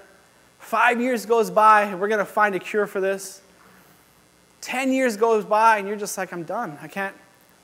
[0.57, 3.41] Five years goes by, we're going to find a cure for this.
[4.61, 6.77] 10 years goes by and you're just like, I'm done.
[6.81, 7.15] I can't,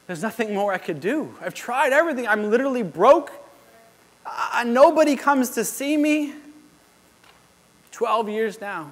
[0.07, 1.33] there's nothing more I could do.
[1.41, 2.27] I've tried everything.
[2.27, 3.31] I'm literally broke.
[4.25, 6.33] Uh, nobody comes to see me.
[7.91, 8.91] 12 years now.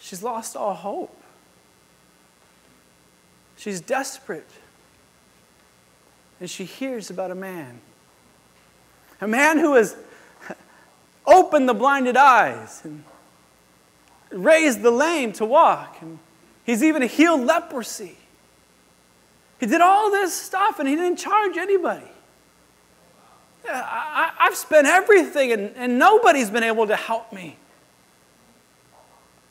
[0.00, 1.16] She's lost all hope.
[3.56, 4.50] She's desperate.
[6.42, 7.80] And she hears about a man.
[9.20, 9.94] A man who has
[11.24, 13.04] opened the blinded eyes and
[14.32, 15.98] raised the lame to walk.
[16.00, 16.18] And
[16.64, 18.16] He's even healed leprosy.
[19.60, 22.10] He did all this stuff and he didn't charge anybody.
[23.68, 27.56] I, have spent everything and, and, nobody's been able to help me.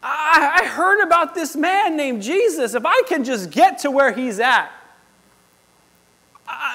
[0.04, 2.73] I, I heard about this man named Jesus.
[2.73, 4.69] If I can just get to where he's at,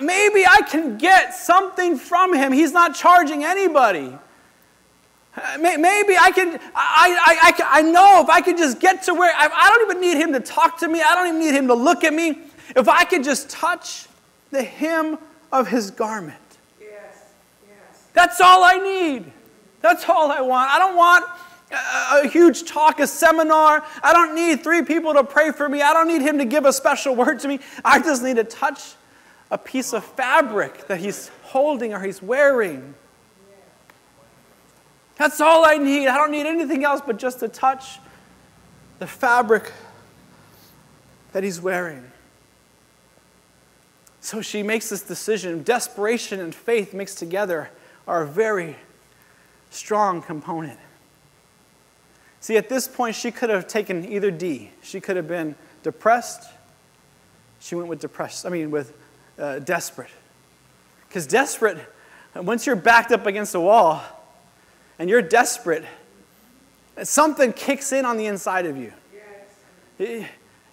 [0.02, 2.52] maybe I can get something from him.
[2.52, 4.16] He's not charging anybody.
[5.58, 9.34] Maybe I can, I, I, I, I know if I could just get to where,
[9.36, 11.02] I, I don't even need him to talk to me.
[11.02, 12.38] I don't even need him to look at me.
[12.74, 14.06] If I could just touch
[14.50, 15.18] the hem
[15.52, 16.38] of his garment.
[16.80, 16.90] Yes,
[17.68, 18.04] yes.
[18.14, 19.30] That's all I need.
[19.82, 20.70] That's all I want.
[20.70, 21.24] I don't want
[21.70, 23.84] a, a huge talk, a seminar.
[24.02, 25.82] I don't need three people to pray for me.
[25.82, 27.60] I don't need him to give a special word to me.
[27.84, 28.94] I just need to touch
[29.50, 32.94] a piece of fabric that he's holding or he's wearing.
[35.16, 36.08] That's all I need.
[36.08, 37.98] I don't need anything else but just to touch
[38.98, 39.72] the fabric
[41.32, 42.10] that he's wearing.
[44.20, 45.62] So she makes this decision.
[45.62, 47.70] Desperation and faith mixed together
[48.08, 48.76] are a very
[49.70, 50.78] strong component.
[52.40, 54.70] See, at this point, she could have taken either D.
[54.82, 56.48] She could have been depressed.
[57.60, 58.96] She went with depressed, I mean, with
[59.38, 60.10] uh, desperate.
[61.08, 61.78] Because desperate,
[62.34, 64.02] once you're backed up against a wall,
[64.98, 65.84] and you're desperate,
[67.02, 68.92] something kicks in on the inside of you.
[69.98, 70.28] Yes.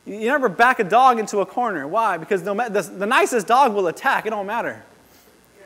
[0.05, 1.87] You never back a dog into a corner.
[1.87, 2.17] Why?
[2.17, 4.25] Because no, the, the nicest dog will attack.
[4.25, 4.83] It don't matter.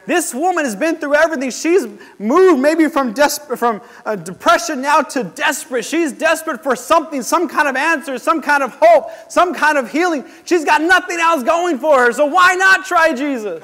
[0.08, 1.52] This woman has been through everything.
[1.52, 1.86] She's
[2.18, 5.84] moved maybe from, desperate, from uh, depression now to desperate.
[5.84, 9.92] She's desperate for something, some kind of answer, some kind of hope, some kind of
[9.92, 10.24] healing.
[10.46, 12.14] She's got nothing else going for her.
[12.14, 13.62] So why not try Jesus?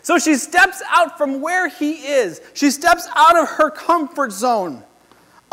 [0.00, 2.40] So she steps out from where he is.
[2.54, 4.82] She steps out of her comfort zone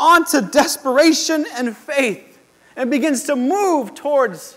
[0.00, 2.38] onto desperation and faith
[2.76, 4.56] and begins to move towards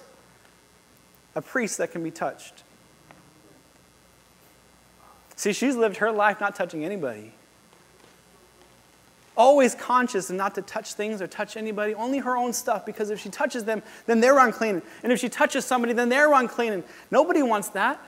[1.35, 2.63] a priest that can be touched.
[5.41, 7.33] See, she's lived her life not touching anybody.
[9.35, 13.09] Always conscious and not to touch things or touch anybody, only her own stuff, because
[13.09, 14.83] if she touches them, then they're unclean.
[15.01, 16.73] And if she touches somebody, then they're unclean.
[16.73, 17.99] And nobody wants that.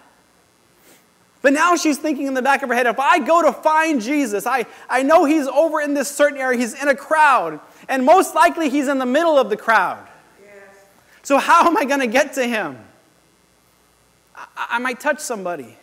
[1.41, 3.99] But now she's thinking in the back of her head if I go to find
[3.99, 8.05] Jesus, I, I know he's over in this certain area, he's in a crowd, and
[8.05, 10.07] most likely he's in the middle of the crowd.
[10.39, 10.53] Yes.
[11.23, 12.77] So, how am I going to get to him?
[14.35, 15.77] I, I might touch somebody.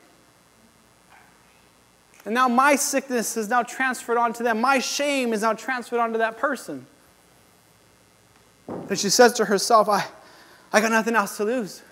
[2.25, 4.61] And now my sickness is now transferred onto them.
[4.61, 6.87] My shame is now transferred onto that person.
[8.67, 10.07] But she says to herself, I,
[10.73, 11.83] I got nothing else to lose.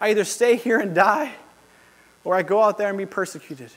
[0.00, 1.32] I either stay here and die
[2.24, 3.70] or I go out there and be persecuted.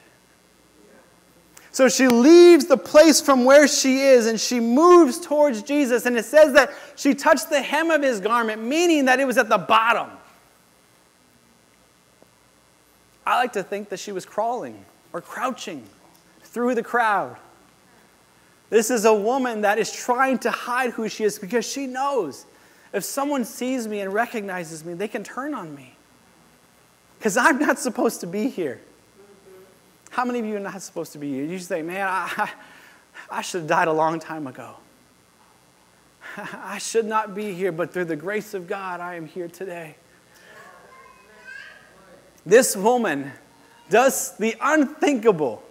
[1.72, 6.06] So she leaves the place from where she is and she moves towards Jesus.
[6.06, 9.38] And it says that she touched the hem of his garment, meaning that it was
[9.38, 10.10] at the bottom.
[13.26, 15.84] I like to think that she was crawling or crouching
[16.44, 17.38] through the crowd.
[18.70, 22.46] This is a woman that is trying to hide who she is because she knows
[22.94, 25.96] if someone sees me and recognizes me, they can turn on me
[27.18, 28.82] because I'm not supposed to be here.
[30.10, 31.46] How many of you are not supposed to be here?
[31.46, 32.50] You say, man, I,
[33.30, 34.76] I should have died a long time ago.
[36.38, 39.96] I should not be here, but through the grace of God, I am here today.
[42.46, 43.32] this woman
[43.92, 45.62] does the unthinkable.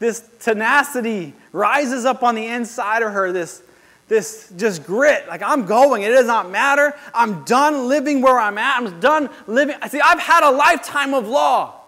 [0.00, 3.62] This tenacity rises up on the inside of her, this,
[4.08, 5.26] this just grit.
[5.28, 6.02] Like, I'm going.
[6.02, 6.94] It does not matter.
[7.14, 8.78] I'm done living where I'm at.
[8.78, 9.76] I'm done living.
[9.88, 11.80] See, I've had a lifetime of law,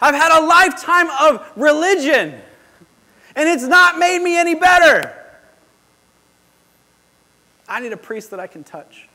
[0.00, 2.34] I've had a lifetime of religion,
[3.34, 5.12] and it's not made me any better.
[7.68, 9.08] I need a priest that I can touch.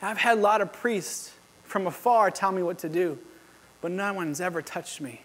[0.00, 1.33] I've had a lot of priests
[1.74, 3.18] from afar tell me what to do,
[3.80, 5.20] but no one's ever touched me.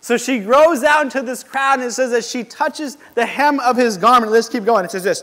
[0.00, 3.60] So she grows out into this crowd, and it says that she touches the hem
[3.60, 4.32] of his garment.
[4.32, 4.86] Let's keep going.
[4.86, 5.22] It says this.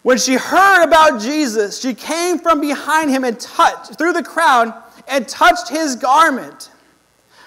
[0.00, 4.72] When she heard about Jesus, she came from behind him and touched through the crowd
[5.06, 6.70] and touched his garment.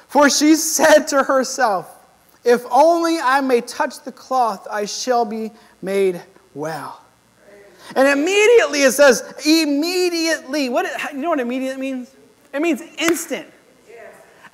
[0.08, 1.92] For she said to herself,
[2.44, 5.50] If only I may touch the cloth, I shall be
[5.82, 6.22] made
[6.54, 7.03] well.
[7.96, 10.70] And immediately it says, immediately.
[10.70, 12.14] What, you know what immediate means?
[12.54, 13.48] It means instant.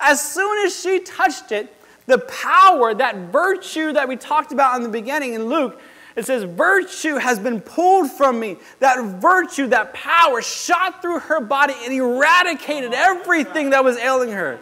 [0.00, 1.74] As soon as she touched it,
[2.06, 5.80] the power, that virtue that we talked about in the beginning in Luke,
[6.16, 8.56] it says, Virtue has been pulled from me.
[8.80, 14.58] That virtue, that power shot through her body and eradicated everything that was ailing her.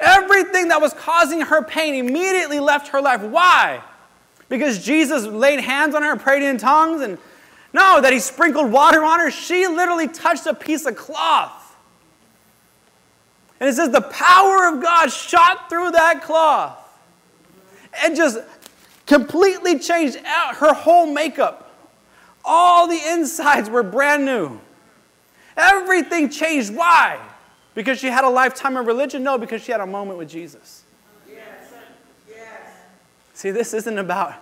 [0.00, 3.22] Everything that was causing her pain immediately left her life.
[3.22, 3.82] Why?
[4.48, 7.18] Because Jesus laid hands on her and prayed in tongues and
[7.72, 9.30] no, that he sprinkled water on her.
[9.30, 11.76] She literally touched a piece of cloth.
[13.60, 16.78] And it says the power of God shot through that cloth
[18.02, 18.38] and just
[19.06, 21.70] completely changed out her whole makeup.
[22.44, 24.58] All the insides were brand new.
[25.56, 26.74] Everything changed.
[26.74, 27.20] Why?
[27.74, 29.22] Because she had a lifetime of religion?
[29.22, 30.82] No, because she had a moment with Jesus.
[31.30, 31.44] Yes.
[32.28, 32.48] Yes.
[33.34, 34.34] See, this isn't about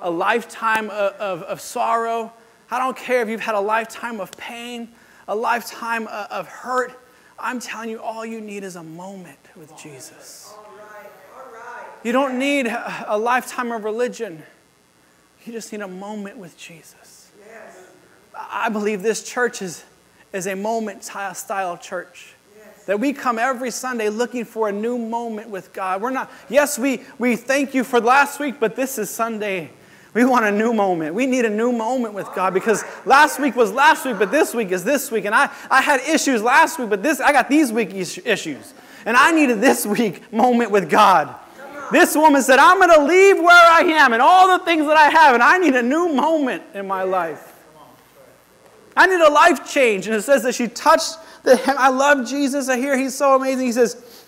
[0.00, 2.32] a lifetime of, of, of sorrow.
[2.70, 4.88] I don't care if you've had a lifetime of pain,
[5.26, 6.98] a lifetime of hurt.
[7.38, 10.54] I'm telling you, all you need is a moment with Jesus.
[12.04, 14.42] You don't need a lifetime of religion.
[15.44, 17.30] You just need a moment with Jesus.
[18.34, 19.84] I believe this church is,
[20.32, 22.34] is a moment style church.
[22.86, 26.00] That we come every Sunday looking for a new moment with God.
[26.00, 29.70] We're not, yes, we, we thank you for last week, but this is Sunday
[30.12, 31.14] we want a new moment.
[31.14, 34.52] We need a new moment with God because last week was last week, but this
[34.52, 35.24] week is this week.
[35.24, 38.74] And I, I had issues last week, but this I got these week issues.
[39.06, 41.34] And I needed this week moment with God.
[41.92, 44.96] This woman said, I'm going to leave where I am and all the things that
[44.96, 47.52] I have, and I need a new moment in my life.
[48.96, 50.06] I need a life change.
[50.06, 51.76] And it says that she touched the hem.
[51.78, 52.68] I love Jesus.
[52.68, 53.66] I hear he's so amazing.
[53.66, 54.24] He says,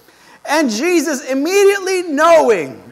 [0.48, 2.91] and Jesus, immediately knowing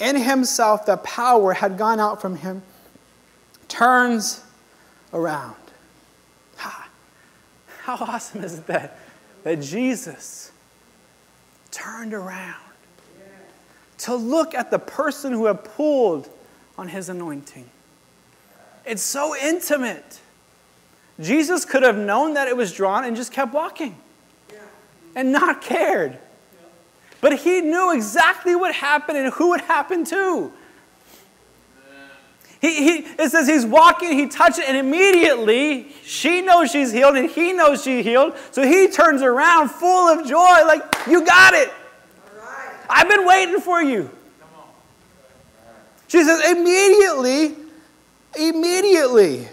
[0.00, 2.62] in himself the power had gone out from him,
[3.68, 4.42] turns
[5.12, 5.54] around.
[6.56, 6.88] Ha!
[7.82, 8.98] How awesome is that,
[9.44, 10.50] that Jesus
[11.70, 12.56] turned around
[13.98, 16.28] to look at the person who had pulled
[16.78, 17.68] on his anointing?
[18.86, 20.20] It's so intimate.
[21.20, 23.96] Jesus could have known that it was drawn and just kept walking
[25.14, 26.18] and not cared.
[27.20, 30.52] But he knew exactly what happened and who it happened to.
[32.60, 37.16] He, he, it says he's walking, he touches it, and immediately she knows she's healed
[37.16, 38.34] and he knows she's healed.
[38.50, 41.70] So he turns around full of joy, like, You got it.
[42.88, 44.10] I've been waiting for you.
[46.08, 47.56] She says, Immediately,
[48.38, 49.48] immediately.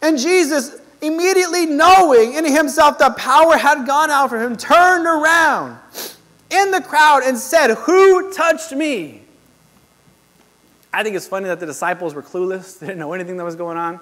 [0.00, 5.78] And Jesus, immediately knowing in himself that power had gone out from him, turned around
[6.50, 9.22] in the crowd and said, Who touched me?
[10.92, 13.56] I think it's funny that the disciples were clueless, they didn't know anything that was
[13.56, 14.00] going on.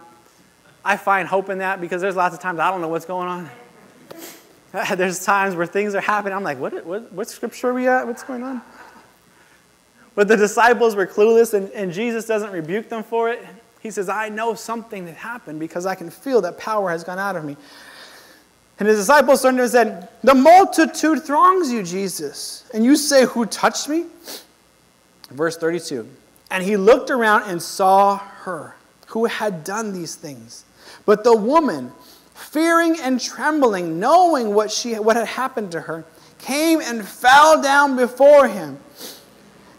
[0.84, 3.28] I find hope in that because there's lots of times I don't know what's going
[3.28, 3.51] on.
[4.96, 6.36] There's times where things are happening.
[6.36, 8.07] I'm like, what, what, what scripture are we at?
[8.07, 8.61] What's going on?
[10.14, 13.44] But the disciples were clueless, and, and Jesus doesn't rebuke them for it.
[13.80, 17.18] He says, I know something that happened because I can feel that power has gone
[17.18, 17.57] out of me.
[18.79, 22.97] And his disciples turned to him and said, The multitude throngs you, Jesus, and you
[22.97, 24.07] say, Who touched me?
[25.31, 26.09] Verse 32.
[26.51, 28.76] And he looked around and saw her
[29.09, 30.64] who had done these things.
[31.05, 31.93] But the woman,
[32.35, 36.05] fearing and trembling, knowing what, she, what had happened to her,
[36.39, 38.79] came and fell down before him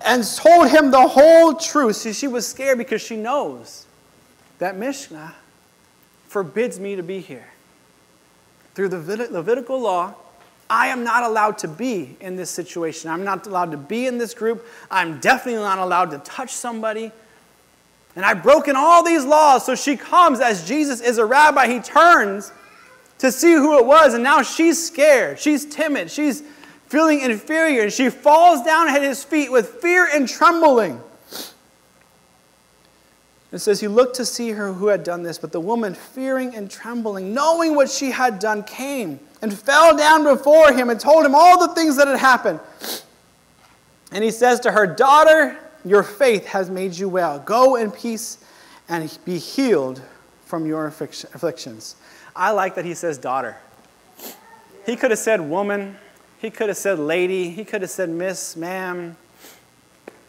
[0.05, 1.95] and told him the whole truth.
[1.95, 3.85] See, she was scared because she knows
[4.59, 5.35] that Mishnah
[6.27, 7.47] forbids me to be here
[8.79, 10.15] through the Levitical law,
[10.69, 13.11] I am not allowed to be in this situation.
[13.11, 14.65] I'm not allowed to be in this group.
[14.89, 17.11] I'm definitely not allowed to touch somebody.
[18.15, 19.65] And I've broken all these laws.
[19.65, 21.67] So she comes as Jesus is a rabbi.
[21.67, 22.53] He turns
[23.17, 25.39] to see who it was, and now she's scared.
[25.39, 26.09] She's timid.
[26.09, 26.41] She's
[26.87, 27.81] feeling inferior.
[27.81, 31.01] And she falls down at his feet with fear and trembling.
[33.51, 36.55] It says, He looked to see her who had done this, but the woman, fearing
[36.55, 41.25] and trembling, knowing what she had done, came and fell down before him and told
[41.25, 42.59] him all the things that had happened.
[44.11, 47.39] And he says to her, Daughter, your faith has made you well.
[47.39, 48.37] Go in peace
[48.87, 50.01] and be healed
[50.45, 51.95] from your afflictions.
[52.35, 53.57] I like that he says daughter.
[54.85, 55.97] He could have said woman,
[56.39, 59.15] he could have said lady, he could have said miss, ma'am,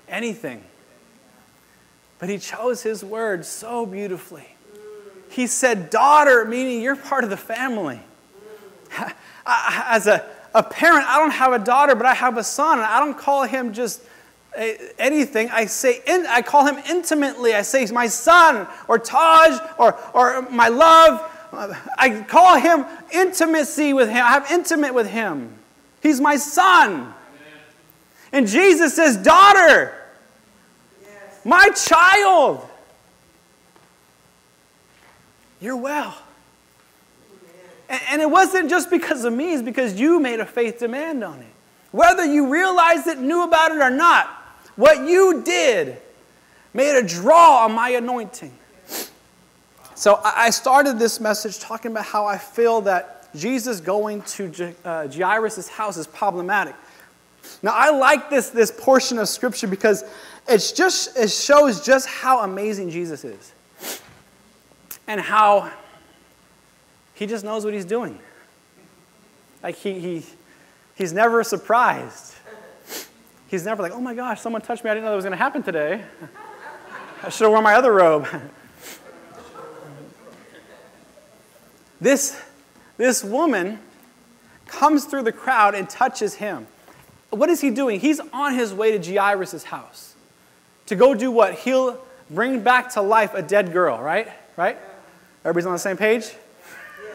[0.08, 0.62] anything.
[2.20, 4.46] But he chose his word so beautifully.
[5.30, 7.98] He said daughter, meaning you're part of the family.
[9.46, 12.86] As a, a parent, I don't have a daughter, but I have a son, and
[12.86, 14.02] I don't call him just
[14.54, 15.48] eh, anything.
[15.50, 17.54] I say, in, I call him intimately.
[17.54, 21.26] I say, my son, or Taj, or, or my love.
[21.98, 24.18] I call him intimacy with him.
[24.18, 25.52] I have intimate with him.
[26.02, 27.14] He's my son.
[28.32, 29.99] And Jesus says, daughter.
[31.44, 32.66] My child,
[35.60, 36.16] you're well.
[37.88, 41.40] And it wasn't just because of me, it's because you made a faith demand on
[41.40, 41.46] it.
[41.90, 44.26] Whether you realized it, knew about it, or not,
[44.76, 45.98] what you did
[46.72, 48.52] made a draw on my anointing.
[49.96, 55.08] So I started this message talking about how I feel that Jesus going to uh,
[55.08, 56.74] Jairus' house is problematic.
[57.62, 60.04] Now I like this, this portion of scripture because
[60.48, 63.52] it's just, it shows just how amazing Jesus is
[65.06, 65.70] and how
[67.14, 68.18] he just knows what he's doing.
[69.62, 70.22] Like he, he,
[70.94, 72.34] he's never surprised.
[73.48, 74.90] He's never like, oh my gosh, someone touched me.
[74.90, 76.02] I didn't know that was going to happen today.
[77.22, 78.26] I should have worn my other robe.
[82.00, 82.40] this,
[82.96, 83.78] this woman
[84.66, 86.66] comes through the crowd and touches him.
[87.30, 88.00] What is he doing?
[88.00, 90.14] He's on his way to Jairus' house
[90.86, 91.54] to go do what?
[91.54, 94.28] He'll bring back to life a dead girl, right?
[94.56, 94.76] Right?
[95.44, 96.30] Everybody's on the same page?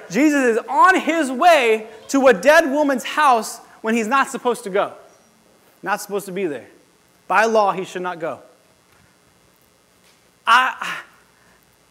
[0.10, 4.70] Jesus is on his way to a dead woman's house when he's not supposed to
[4.70, 4.94] go.
[5.84, 6.68] Not supposed to be there.
[7.28, 8.40] By law, he should not go.
[10.48, 11.00] I,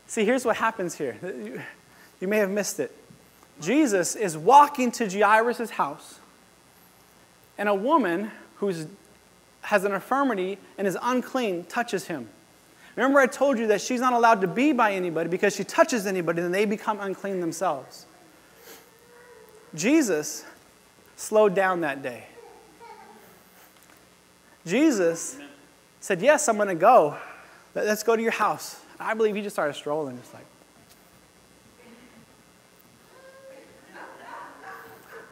[0.07, 1.17] see, here's what happens here.
[2.21, 2.97] You may have missed it.
[3.61, 6.19] Jesus is walking to Jairus' house,
[7.59, 8.73] and a woman who
[9.63, 12.29] has an infirmity and is unclean touches him.
[12.97, 16.07] Remember, I told you that she's not allowed to be by anybody because she touches
[16.07, 18.07] anybody, and they become unclean themselves.
[19.75, 20.45] Jesus
[21.17, 22.27] slowed down that day.
[24.65, 25.37] Jesus
[26.01, 27.17] said, Yes, I'm going to go.
[27.75, 28.81] Let's go to your house.
[29.01, 30.47] I believe he just started strolling, just like,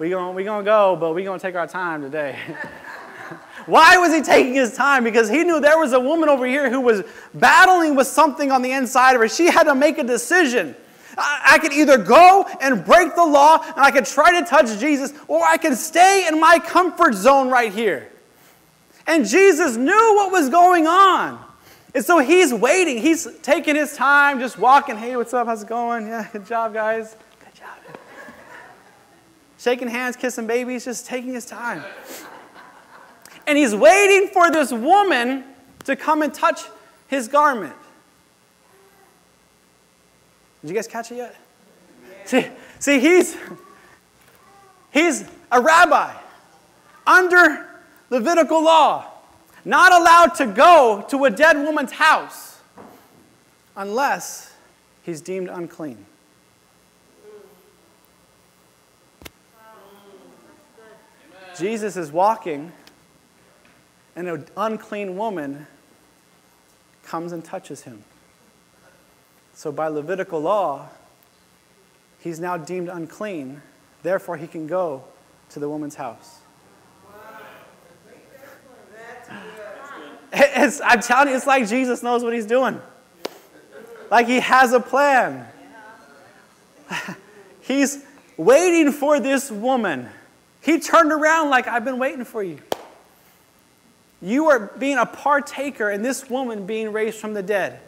[0.02, 2.36] we're going we gonna go, but we're going to take our time today.
[3.66, 5.04] Why was he taking his time?
[5.04, 8.62] Because he knew there was a woman over here who was battling with something on
[8.62, 9.28] the inside of her.
[9.28, 10.74] She had to make a decision.
[11.16, 14.76] I, I could either go and break the law and I could try to touch
[14.80, 18.10] Jesus, or I can stay in my comfort zone right here.
[19.06, 21.38] And Jesus knew what was going on.
[21.94, 22.98] And so he's waiting.
[22.98, 24.96] He's taking his time, just walking.
[24.96, 25.46] Hey, what's up?
[25.46, 26.06] How's it going?
[26.08, 27.14] Yeah, good job, guys.
[29.62, 31.84] Shaking hands, kissing babies, just taking his time.
[33.46, 35.44] And he's waiting for this woman
[35.84, 36.62] to come and touch
[37.06, 37.76] his garment.
[40.62, 41.36] Did you guys catch it yet?
[42.24, 42.48] See,
[42.80, 43.36] see he's,
[44.90, 46.12] he's a rabbi
[47.06, 47.68] under
[48.10, 49.06] Levitical law,
[49.64, 52.58] not allowed to go to a dead woman's house
[53.76, 54.56] unless
[55.04, 56.04] he's deemed unclean.
[61.58, 62.72] Jesus is walking
[64.16, 65.66] and an unclean woman
[67.04, 68.04] comes and touches him.
[69.54, 70.88] So, by Levitical law,
[72.20, 73.60] he's now deemed unclean,
[74.02, 75.04] therefore, he can go
[75.50, 76.38] to the woman's house.
[80.32, 82.80] It's, I'm telling you, it's like Jesus knows what he's doing.
[84.10, 85.46] Like he has a plan.
[87.60, 88.04] He's
[88.36, 90.08] waiting for this woman.
[90.62, 92.58] He turned around like, I've been waiting for you.
[94.22, 97.80] You are being a partaker in this woman being raised from the dead.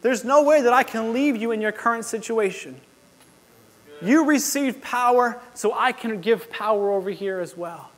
[0.00, 2.80] There's no way that I can leave you in your current situation.
[4.00, 7.90] You received power, so I can give power over here as well.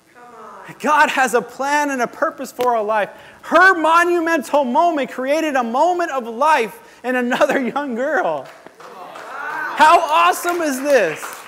[0.80, 3.10] God has a plan and a purpose for our life.
[3.42, 8.48] Her monumental moment created a moment of life in another young girl.
[8.78, 11.39] How awesome is this?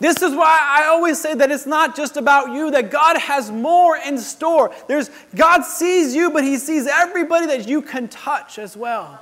[0.00, 3.50] This is why I always say that it's not just about you, that God has
[3.50, 4.72] more in store.
[4.86, 9.20] There's, God sees you, but He sees everybody that you can touch as well.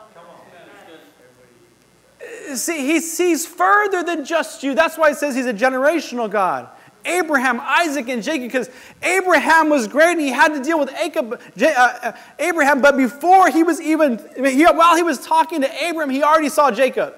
[2.55, 4.74] See, He sees further than just you.
[4.74, 6.68] That's why He says He's a generational God.
[7.07, 8.68] Abraham, Isaac, and Jacob, because
[9.03, 13.49] Abraham was great and he had to deal with Jacob, uh, uh, Abraham, but before
[13.49, 17.14] he was even, while he was talking to Abraham, he already saw Jacob.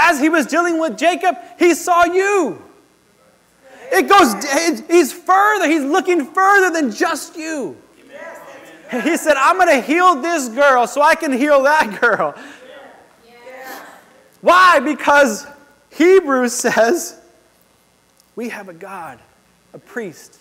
[0.00, 2.62] As he was dealing with Jacob, he saw you.
[3.90, 4.34] It goes,
[4.88, 7.76] he's further, he's looking further than just you.
[8.90, 12.34] He said, I'm going to heal this girl so I can heal that girl.
[14.40, 14.80] Why?
[14.80, 15.46] Because
[15.90, 17.20] Hebrews says
[18.36, 19.18] we have a God,
[19.74, 20.38] a priest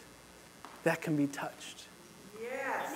[0.83, 1.85] that can be touched.
[2.41, 2.93] Yes.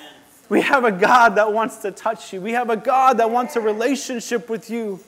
[0.47, 2.39] We have a God that wants to touch you.
[2.39, 4.99] We have a God that wants a relationship with you.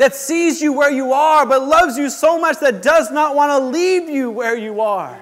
[0.00, 3.50] That sees you where you are, but loves you so much that does not want
[3.50, 5.20] to leave you where you are.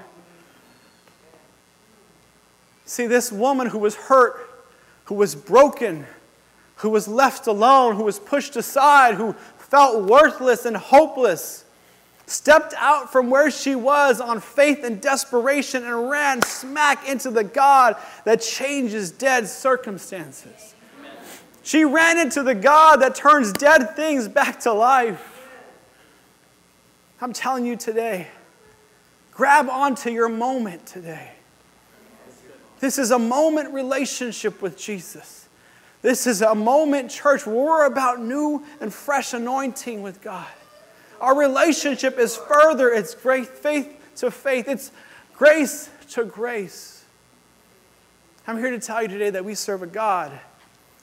[2.85, 4.49] See, this woman who was hurt,
[5.07, 6.07] who was broken,
[6.77, 11.65] who was left alone, who was pushed aside, who felt worthless and hopeless,
[12.27, 17.43] stepped out from where she was on faith and desperation and ran smack into the
[17.43, 20.77] God that changes dead circumstances.
[21.69, 25.47] She ran into the God that turns dead things back to life.
[27.21, 28.29] I'm telling you today,
[29.33, 31.33] grab onto your moment today.
[32.81, 35.47] This is a moment relationship with Jesus.
[36.01, 40.49] This is a moment, church, where we're about new and fresh anointing with God.
[41.21, 43.61] Our relationship is further, it's faith
[44.17, 44.91] to faith, it's
[45.35, 47.05] grace to grace.
[48.47, 50.33] I'm here to tell you today that we serve a God